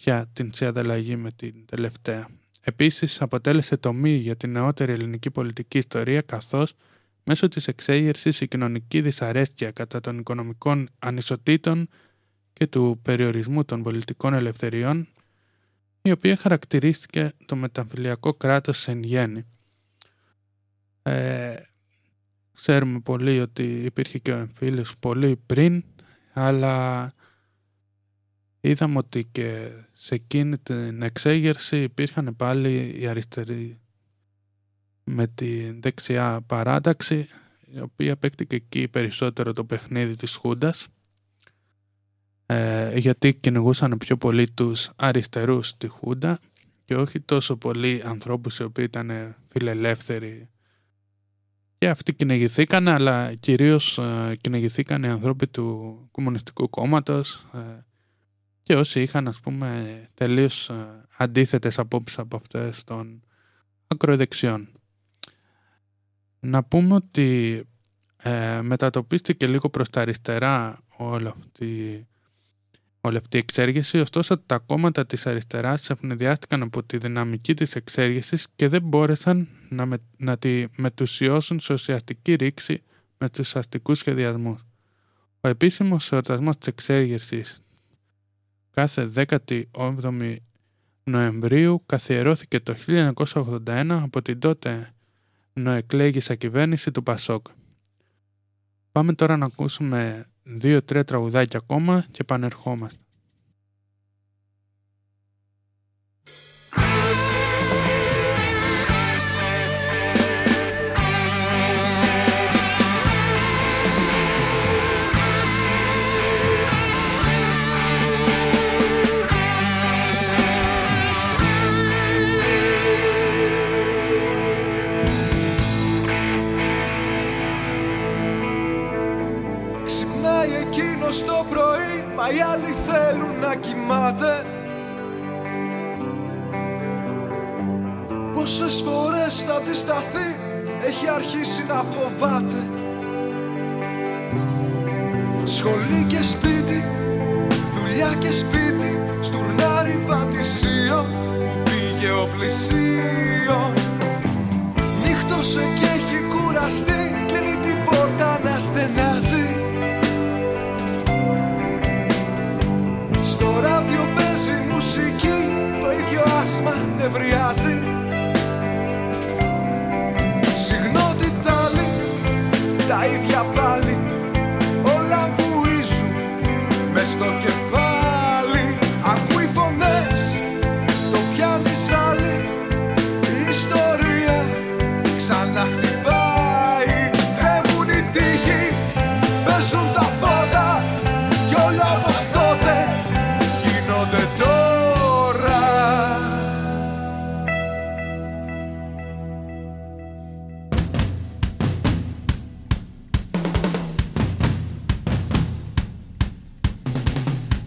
πια 0.00 0.26
την 0.32 0.52
ανταλλαγή 0.60 1.16
με 1.16 1.30
την 1.36 1.66
τελευταία. 1.66 2.28
Επίσης 2.60 3.20
αποτέλεσε 3.20 3.76
τομή 3.76 4.14
για 4.14 4.36
την 4.36 4.50
νεότερη 4.50 4.92
ελληνική 4.92 5.30
πολιτική 5.30 5.78
ιστορία 5.78 6.20
καθώς 6.20 6.74
μέσω 7.24 7.48
της 7.48 7.68
εξέγερσης 7.68 8.40
η 8.40 8.48
κοινωνική 8.48 9.00
δυσαρέσκεια 9.00 9.70
κατά 9.70 10.00
των 10.00 10.18
οικονομικών 10.18 10.88
ανισοτήτων 10.98 11.88
και 12.52 12.66
του 12.66 12.98
περιορισμού 13.02 13.64
των 13.64 13.82
πολιτικών 13.82 14.34
ελευθεριών 14.34 15.08
η 16.02 16.10
οποία 16.10 16.36
χαρακτηρίστηκε 16.36 17.32
το 17.46 17.56
μεταμφυλιακό 17.56 18.34
κράτος 18.34 18.88
εν 18.88 19.02
γέννη. 19.02 19.44
Ε, 21.02 21.54
ξέρουμε 22.54 23.00
πολύ 23.00 23.40
ότι 23.40 23.62
υπήρχε 23.84 24.18
και 24.18 24.32
ο 24.32 24.36
εμφύλιος 24.36 24.96
πολύ 24.98 25.36
πριν, 25.46 25.84
αλλά 26.32 27.12
είδαμε 28.60 28.98
ότι 28.98 29.24
και 29.24 29.70
σε 30.06 30.14
εκείνη 30.14 30.58
την 30.58 31.02
εξέγερση 31.02 31.82
υπήρχαν 31.82 32.36
πάλι 32.36 32.96
οι 32.98 33.06
αριστεροί 33.06 33.78
με 35.04 35.26
τη 35.26 35.70
δεξιά 35.80 36.40
παράταξη 36.46 37.28
η 37.74 37.80
οποία 37.80 38.16
παίκτηκε 38.16 38.56
εκεί 38.56 38.88
περισσότερο 38.88 39.52
το 39.52 39.64
παιχνίδι 39.64 40.16
της 40.16 40.34
Χούντας 40.34 40.88
ε, 42.46 42.98
γιατί 42.98 43.34
κυνηγούσαν 43.34 43.98
πιο 43.98 44.16
πολύ 44.16 44.50
τους 44.50 44.90
αριστερούς 44.96 45.68
στη 45.68 45.88
Χούντα 45.88 46.38
και 46.84 46.96
όχι 46.96 47.20
τόσο 47.20 47.56
πολύ 47.56 48.02
ανθρώπους 48.04 48.58
οι 48.58 48.62
οποίοι 48.62 48.84
ήταν 48.88 49.36
φιλελεύθεροι. 49.48 50.48
Και 51.78 51.88
αυτοί 51.88 52.14
κυνηγηθήκαν 52.14 52.88
αλλά 52.88 53.34
κυρίως 53.34 53.98
ε, 53.98 54.36
κυνηγηθήκαν 54.40 55.02
οι 55.02 55.08
ανθρώποι 55.08 55.46
του 55.46 55.98
Κομμουνιστικού 56.10 56.70
Κόμματος 56.70 57.46
ε, 57.54 57.58
και 58.66 58.74
όσοι 58.74 59.02
είχαν 59.02 59.28
ας 59.28 59.40
πούμε 59.40 60.00
τελείως 60.14 60.68
ε, 60.68 61.04
αντίθετες 61.16 61.78
απόψεις 61.78 62.18
από 62.18 62.36
αυτές 62.36 62.84
των 62.84 63.22
ακροδεξιών. 63.86 64.68
Να 66.40 66.64
πούμε 66.64 66.94
ότι 66.94 67.62
ε, 68.16 68.60
μετατοπίστηκε 68.62 69.46
λίγο 69.46 69.70
προς 69.70 69.90
τα 69.90 70.00
αριστερά 70.00 70.78
όλη 70.96 71.28
αυτή, 71.28 72.06
όλη 73.00 73.16
αυτή 73.16 73.36
η 73.36 73.40
εξέργεση, 73.40 73.98
ωστόσο 73.98 74.38
τα 74.38 74.58
κόμματα 74.58 75.06
της 75.06 75.26
αριστεράς 75.26 75.90
ευνηδιάστηκαν 75.90 76.62
από 76.62 76.82
τη 76.82 76.98
δυναμική 76.98 77.54
της 77.54 77.74
εξέργεσης 77.74 78.46
και 78.56 78.68
δεν 78.68 78.82
μπόρεσαν 78.82 79.48
να, 79.68 79.86
με, 79.86 79.96
να 80.16 80.38
τη 80.38 80.64
μετουσιώσουν 80.76 81.60
σε 81.60 81.72
ουσιαστική 81.72 82.34
ρήξη 82.34 82.82
με 83.18 83.30
τους 83.30 83.56
αστικούς 83.56 83.98
σχεδιασμούς. 83.98 84.60
Ο 84.60 84.64
Ο 85.40 85.48
επίσημος 85.48 86.12
εορτασμός 86.12 86.58
της 86.58 86.66
εξέγερσης 86.66 87.60
κάθε 88.80 89.10
17η 89.14 90.36
Νοεμβρίου 91.04 91.82
καθιερώθηκε 91.86 92.60
το 92.60 92.76
1981 92.86 93.98
από 94.02 94.22
την 94.22 94.38
τότε 94.38 94.94
νοεκλέγησα 95.52 96.34
κυβέρνηση 96.34 96.90
του 96.90 97.02
Πασόκ. 97.02 97.46
Πάμε 98.92 99.12
τώρα 99.12 99.36
να 99.36 99.46
ακούσουμε 99.46 100.26
δύο-τρία 100.42 101.04
τραγουδάκια 101.04 101.58
ακόμα 101.62 102.06
και 102.10 102.18
επανερχόμαστε. 102.20 103.05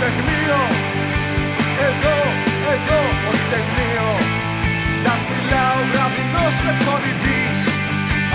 Πολυτεχνείο. 0.00 0.60
Εδώ, 1.88 2.16
εδώ 2.74 3.00
Πολυτεχνείο. 3.24 4.08
Σας 5.02 5.20
μιλάω 5.30 5.78
βραδινός 5.90 6.56
εκφωνητής 6.72 7.60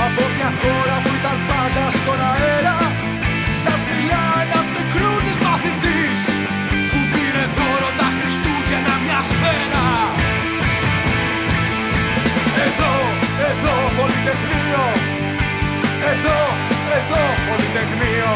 Από 0.06 0.24
μια 0.34 0.50
χώρα 0.60 0.96
που 1.04 1.12
ήταν 1.20 1.38
πάντα 1.50 1.86
στον 1.98 2.20
αέρα. 2.32 2.78
Σας 3.64 3.82
μιλά 3.92 4.24
ένας 4.44 4.68
μικρούλης 4.76 5.38
μαθητής 5.46 6.20
Που 6.92 7.00
πήρε 7.12 7.44
δώρο 7.58 7.90
τα 8.00 8.08
Χριστούγεννα 8.18 8.96
μια 9.04 9.20
σφαίρα. 9.30 9.88
Εδώ, 12.66 12.94
εδώ 13.50 13.76
Πολυτεχνείο. 13.98 14.86
Εδώ, 16.12 16.40
εδώ 16.98 17.24
Πολυτεχνείο. 17.48 18.34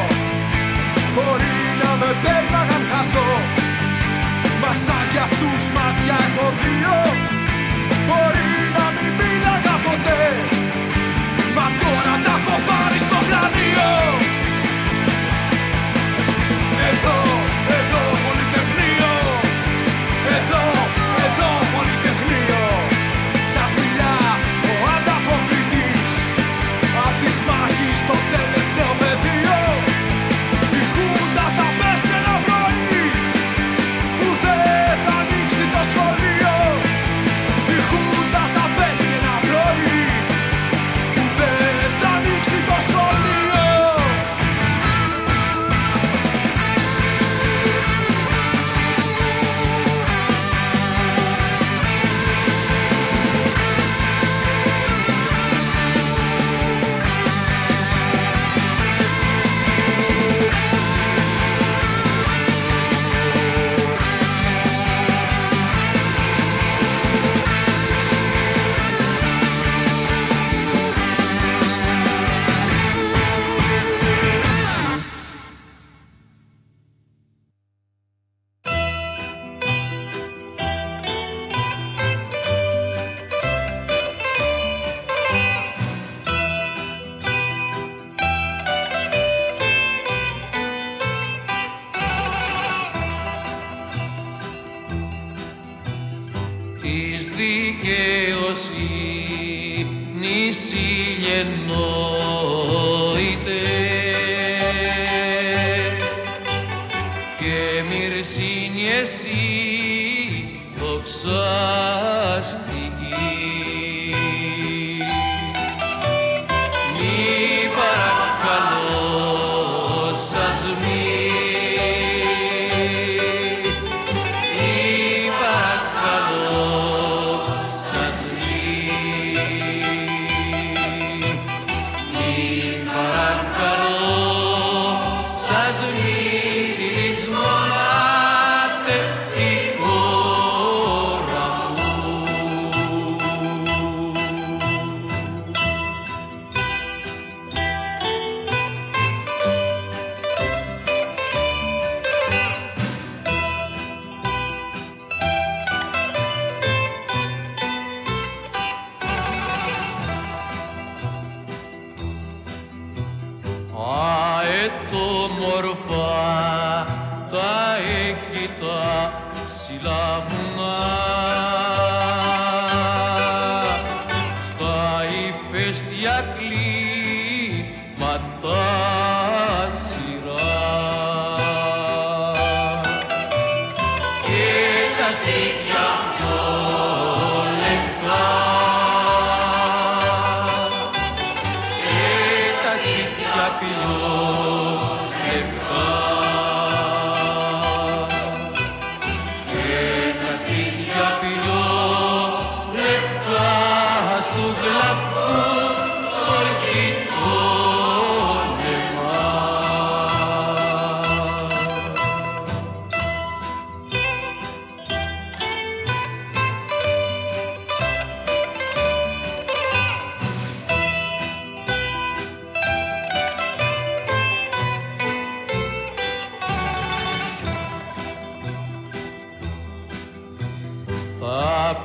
Μπορεί 1.15 1.53
να 1.53 1.58
με 1.99 2.09
πέρναγαν 2.23 2.83
χάσω 2.91 3.27
Μα 4.61 4.71
σαν 4.85 5.03
κι 5.11 5.21
αυτούς 5.27 5.63
μάτια 5.75 6.17
έχω 6.27 6.47
δύο. 6.61 6.95
Μπορεί 8.07 8.51
να 8.75 8.85
μην 8.95 9.11
μίλαγα 9.19 9.75
ποτέ 9.85 10.21
Μα 11.55 11.65
τώρα 11.81 12.15
τα 12.25 12.35
έχω 12.39 12.55
πάρει 12.67 12.99
στο 13.05 13.19
κρανίο 13.27 14.38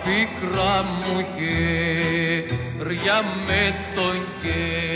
τα 0.05 0.11
πίκρα 0.11 0.83
μου 0.83 1.25
χέρια 1.37 3.23
με 3.47 3.75
τον 3.95 4.27
κεραυνό 4.43 4.94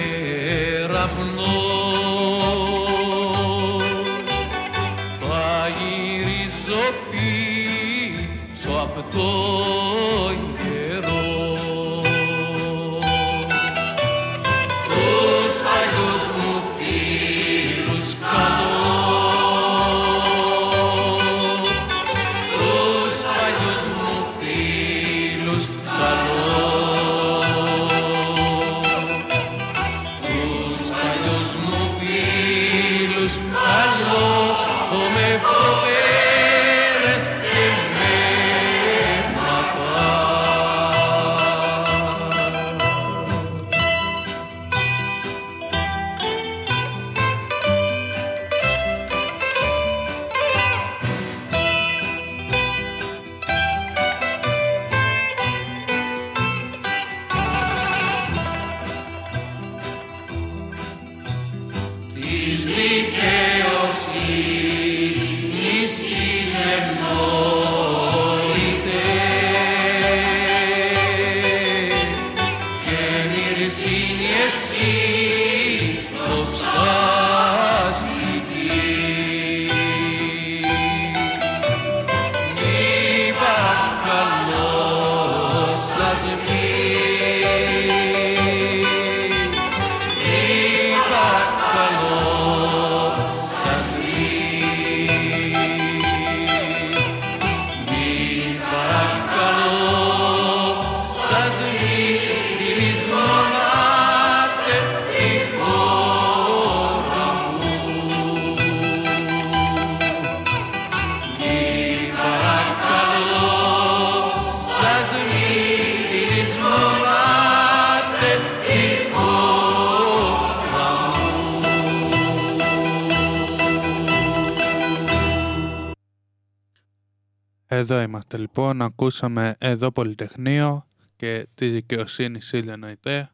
Εδώ 127.91 128.01
είμαστε 128.01 128.37
λοιπόν, 128.37 128.83
ακούσαμε 128.83 129.57
εδώ 129.59 129.93
Πολυτεχνείο 129.93 130.87
και 131.17 131.49
τη 131.55 131.69
δικαιοσύνη 131.69 132.41
Σίλια 132.41 132.77
Νοητέ. 132.77 133.31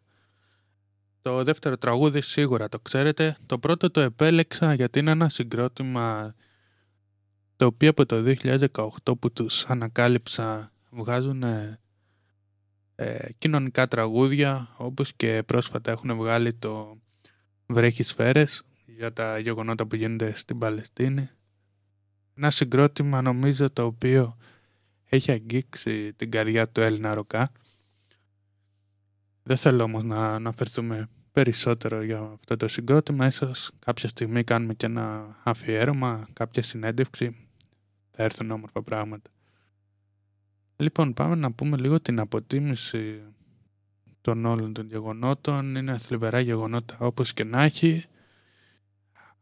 Το 1.22 1.44
δεύτερο 1.44 1.78
τραγούδι 1.78 2.20
σίγουρα 2.20 2.68
το 2.68 2.78
ξέρετε. 2.78 3.36
Το 3.46 3.58
πρώτο 3.58 3.90
το 3.90 4.00
επέλεξα 4.00 4.74
γιατί 4.74 4.98
είναι 4.98 5.10
ένα 5.10 5.28
συγκρότημα 5.28 6.34
το 7.56 7.66
οποίο 7.66 7.90
από 7.90 8.06
το 8.06 8.34
2018 9.04 9.18
που 9.18 9.32
τους 9.32 9.64
ανακάλυψα 9.64 10.72
βγάζουν 10.90 11.42
ε, 11.42 11.80
ε, 12.94 13.28
κοινωνικά 13.38 13.88
τραγούδια 13.88 14.74
όπως 14.76 15.12
και 15.16 15.42
πρόσφατα 15.46 15.90
έχουν 15.90 16.16
βγάλει 16.16 16.54
το 16.54 16.98
«Βρέχει 17.66 18.02
σφαίρες» 18.02 18.62
για 18.86 19.12
τα 19.12 19.38
γεγονότα 19.38 19.86
που 19.86 19.96
γίνονται 19.96 20.34
στην 20.34 20.58
Παλαιστίνη. 20.58 21.30
Ένα 22.36 22.50
συγκρότημα 22.50 23.22
νομίζω 23.22 23.70
το 23.70 23.84
οποίο 23.84 24.36
έχει 25.04 25.30
αγγίξει 25.30 26.12
την 26.12 26.30
καρδιά 26.30 26.68
του 26.68 26.80
Έλληνα 26.80 27.14
ροκά. 27.14 27.52
Δεν 29.42 29.56
θέλω 29.56 29.82
όμως 29.82 30.02
να 30.02 30.34
αναφερθούμε 30.34 31.08
περισσότερο 31.32 32.02
για 32.02 32.18
αυτό 32.18 32.56
το 32.56 32.68
συγκρότημα. 32.68 33.26
Ίσως 33.26 33.70
κάποια 33.78 34.08
στιγμή 34.08 34.44
κάνουμε 34.44 34.74
και 34.74 34.86
ένα 34.86 35.36
αφιέρωμα, 35.42 36.28
κάποια 36.32 36.62
συνέντευξη. 36.62 37.36
Θα 38.10 38.22
έρθουν 38.22 38.50
όμορφα 38.50 38.82
πράγματα. 38.82 39.30
Λοιπόν, 40.76 41.14
πάμε 41.14 41.34
να 41.34 41.52
πούμε 41.52 41.76
λίγο 41.76 42.00
την 42.00 42.20
αποτίμηση 42.20 43.22
των 44.20 44.44
όλων 44.44 44.72
των 44.72 44.86
γεγονότων. 44.86 45.74
Είναι 45.74 45.98
θλιβερά 45.98 46.40
γεγονότα 46.40 46.96
όπως 46.98 47.32
και 47.32 47.44
να 47.44 47.62
έχει. 47.62 48.04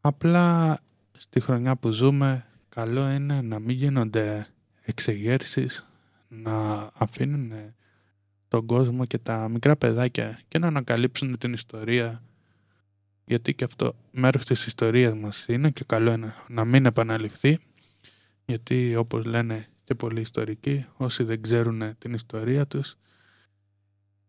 Απλά 0.01 0.79
στη 1.17 1.39
χρονιά 1.39 1.75
που 1.75 1.91
ζούμε 1.91 2.45
καλό 2.73 3.09
είναι 3.09 3.41
να 3.41 3.59
μην 3.59 3.75
γίνονται 3.75 4.47
εξεγέρσεις, 4.81 5.85
να 6.27 6.89
αφήνουν 6.93 7.51
τον 8.47 8.65
κόσμο 8.65 9.05
και 9.05 9.17
τα 9.17 9.49
μικρά 9.49 9.75
παιδάκια 9.75 10.39
και 10.47 10.59
να 10.59 10.67
ανακαλύψουν 10.67 11.37
την 11.37 11.53
ιστορία 11.53 12.23
γιατί 13.25 13.53
και 13.53 13.63
αυτό 13.63 13.95
μέρος 14.11 14.45
της 14.45 14.65
ιστορίας 14.65 15.13
μας 15.13 15.45
είναι 15.47 15.69
και 15.69 15.83
καλό 15.85 16.11
είναι 16.11 16.33
να 16.47 16.65
μην 16.65 16.85
επαναληφθεί 16.85 17.59
γιατί 18.45 18.95
όπως 18.95 19.25
λένε 19.25 19.67
και 19.83 19.95
πολλοί 19.95 20.21
ιστορικοί 20.21 20.85
όσοι 20.97 21.23
δεν 21.23 21.41
ξέρουν 21.41 21.97
την 21.97 22.13
ιστορία 22.13 22.67
τους 22.67 22.95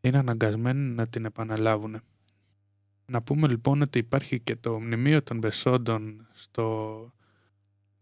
είναι 0.00 0.18
αναγκασμένοι 0.18 0.94
να 0.94 1.06
την 1.06 1.24
επαναλάβουν. 1.24 2.00
Να 3.06 3.22
πούμε 3.22 3.48
λοιπόν 3.48 3.82
ότι 3.82 3.98
υπάρχει 3.98 4.40
και 4.40 4.56
το 4.56 4.80
μνημείο 4.80 5.22
των 5.22 5.40
Βεσόντων 5.40 6.26
στο 6.32 7.12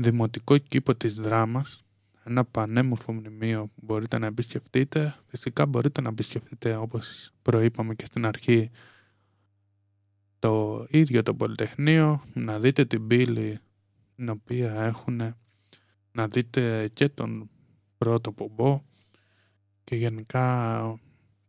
δημοτικό 0.03 0.59
κήπο 0.59 0.95
της 0.95 1.15
Δράμας 1.15 1.83
ένα 2.25 2.45
πανέμορφο 2.45 3.13
μνημείο 3.13 3.67
που 3.67 3.81
μπορείτε 3.83 4.19
να 4.19 4.27
επισκεφτείτε. 4.27 5.17
Φυσικά 5.27 5.67
μπορείτε 5.67 6.01
να 6.01 6.09
επισκεφτείτε 6.09 6.77
όπως 6.77 7.31
προείπαμε 7.43 7.95
και 7.95 8.05
στην 8.05 8.27
αρχή 8.27 8.71
το 10.39 10.87
ίδιο 10.89 11.23
το 11.23 11.35
Πολυτεχνείο, 11.35 12.23
να 12.35 12.61
δείτε 12.61 12.85
την 12.85 13.07
πύλη 13.07 13.59
την 14.17 14.29
οποία 14.29 14.83
έχουν, 14.83 15.35
να 16.13 16.29
δείτε 16.29 16.89
και 16.93 17.09
τον 17.09 17.51
πρώτο 17.99 18.33
πομπό 18.33 18.83
και 19.85 19.97
γενικά 19.97 21.01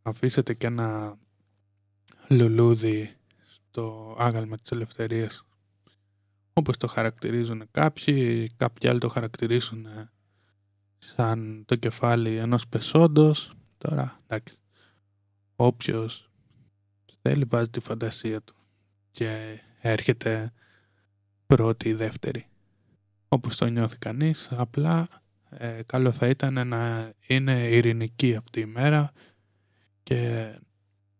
αφήσετε 0.01 0.53
και 0.53 0.67
ένα 0.67 1.17
λουλούδι 2.27 3.15
στο 3.45 4.15
άγαλμα 4.19 4.57
της 4.57 4.71
ελευθερίας 4.71 5.45
όπως 6.53 6.77
το 6.77 6.87
χαρακτηρίζουν 6.87 7.63
κάποιοι, 7.71 8.49
κάποιοι 8.57 8.89
άλλοι 8.89 8.99
το 8.99 9.09
χαρακτηρίζουν 9.09 9.87
σαν 10.97 11.63
το 11.65 11.75
κεφάλι 11.75 12.35
ενός 12.35 12.67
πεσόντος. 12.67 13.53
Τώρα, 13.77 14.19
εντάξει, 14.27 14.57
όποιος 15.55 16.29
θέλει 17.21 17.45
βάζει 17.45 17.69
τη 17.69 17.79
φαντασία 17.79 18.41
του 18.41 18.55
και 19.11 19.59
έρχεται 19.81 20.53
πρώτη 21.45 21.89
ή 21.89 21.93
δεύτερη. 21.93 22.47
Όπως 23.27 23.57
το 23.57 23.65
νιώθει 23.65 23.97
κανείς, 23.97 24.49
απλά 24.51 25.07
ε, 25.49 25.81
καλό 25.85 26.11
θα 26.11 26.27
ήταν 26.27 26.67
να 26.67 27.13
είναι 27.27 27.67
ειρηνική 27.69 28.35
αυτή 28.35 28.59
η 28.59 28.65
μέρα 28.65 29.11
και 30.03 30.51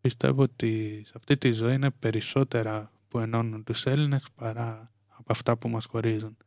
πιστεύω 0.02 0.42
ότι 0.42 1.02
σε 1.06 1.14
αυτή 1.16 1.38
τη 1.38 1.52
ζωή 1.52 1.74
είναι 1.74 1.90
περισσότερα 1.90 2.92
που 3.08 3.20
ενώνουν 3.20 3.64
τους 3.64 3.86
Έλληνες 3.86 4.24
παρά 4.36 4.93
από 5.24 5.32
αυτά 5.32 5.58
που 5.58 5.70
μας 5.70 5.86
χωρίζουν. 5.86 6.38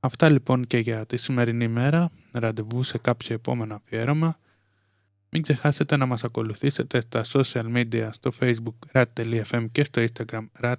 Αυτά 0.00 0.30
λοιπόν 0.30 0.66
και 0.66 0.78
για 0.78 1.06
τη 1.06 1.16
σημερινή 1.16 1.68
μέρα. 1.68 2.10
Ραντεβού 2.32 2.82
σε 2.82 2.98
κάποιο 2.98 3.34
επόμενο 3.34 3.74
αφιέρωμα. 3.74 4.38
Μην 5.28 5.42
ξεχάσετε 5.42 5.96
να 5.96 6.06
μας 6.06 6.24
ακολουθήσετε 6.24 7.00
στα 7.00 7.24
social 7.26 7.74
media 7.74 8.08
στο 8.12 8.30
facebook 8.40 8.74
rat.fm 8.92 9.66
και 9.72 9.84
στο 9.84 10.04
instagram 10.04 10.46
rat 10.62 10.74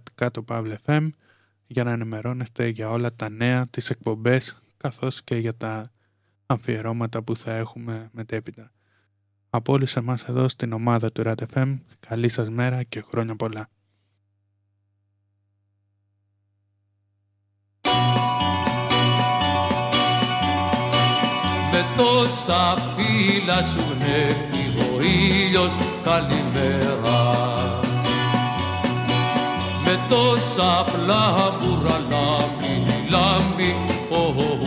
για 1.67 1.83
να 1.83 1.91
ενημερώνεστε 1.91 2.67
για 2.67 2.89
όλα 2.89 3.15
τα 3.15 3.29
νέα, 3.29 3.67
τις 3.67 3.89
εκπομπές 3.89 4.61
καθώς 4.77 5.23
και 5.23 5.35
για 5.35 5.55
τα 5.55 5.91
αφιερώματα 6.45 7.21
που 7.21 7.35
θα 7.35 7.53
έχουμε 7.53 8.09
μετέπειτα. 8.11 8.71
Από 9.49 9.73
όλους 9.73 9.95
εμάς 9.95 10.23
εδώ 10.23 10.49
στην 10.49 10.73
ομάδα 10.73 11.11
του 11.11 11.21
RAT 11.25 11.77
καλή 11.99 12.29
σας 12.29 12.49
μέρα 12.49 12.83
και 12.83 13.01
χρόνια 13.01 13.35
πολλά. 13.35 13.69
Με 21.83 22.03
τόσα 22.03 22.77
φύλλα 22.95 23.63
σου 23.63 23.83
γνέφει 23.91 24.65
ο 24.79 25.01
ήλιος 25.01 25.73
καλημέρα. 26.03 27.21
Με 29.85 29.99
τόσα 30.09 30.85
φλάμπουρα 30.87 32.01
λάμπει, 32.09 33.05
λάμπει 33.09 33.75
ο 34.09 34.33
ουρανός 34.37 34.62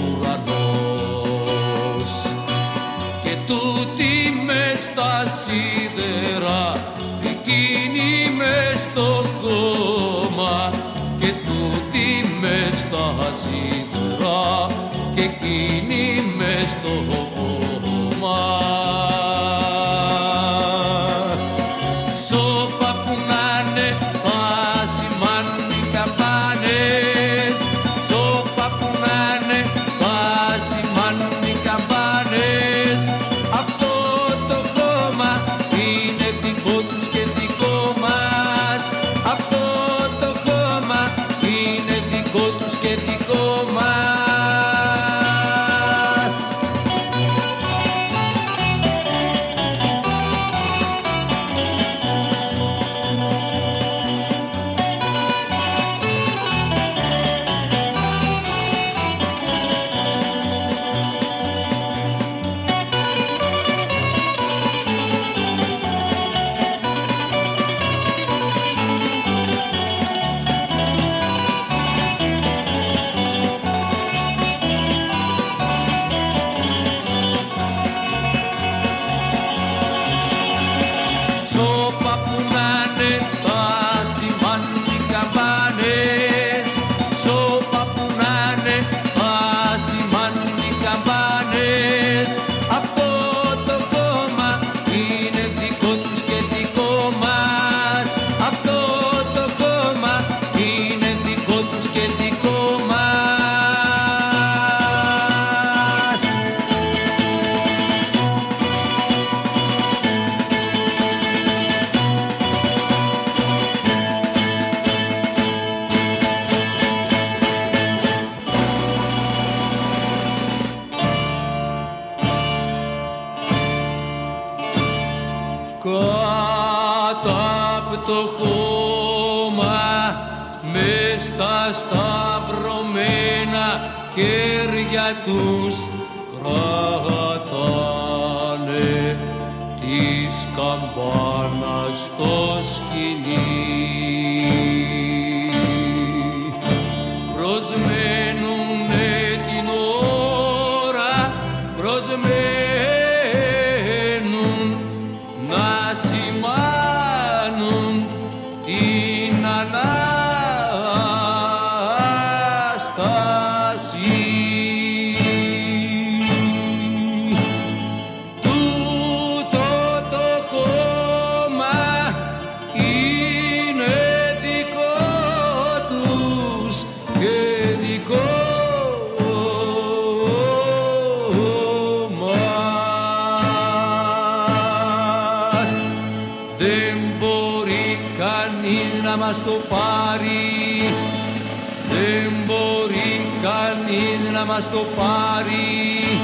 να 194.57 194.62
μας 194.62 194.70
το 194.70 194.86
πάρει. 194.96 196.20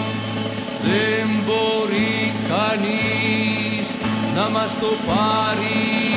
Δεν 0.83 1.29
μπορεί 1.47 2.33
κανείς 2.49 3.87
να 4.35 4.49
μας 4.49 4.75
το 4.81 4.87
πάρει 5.07 6.12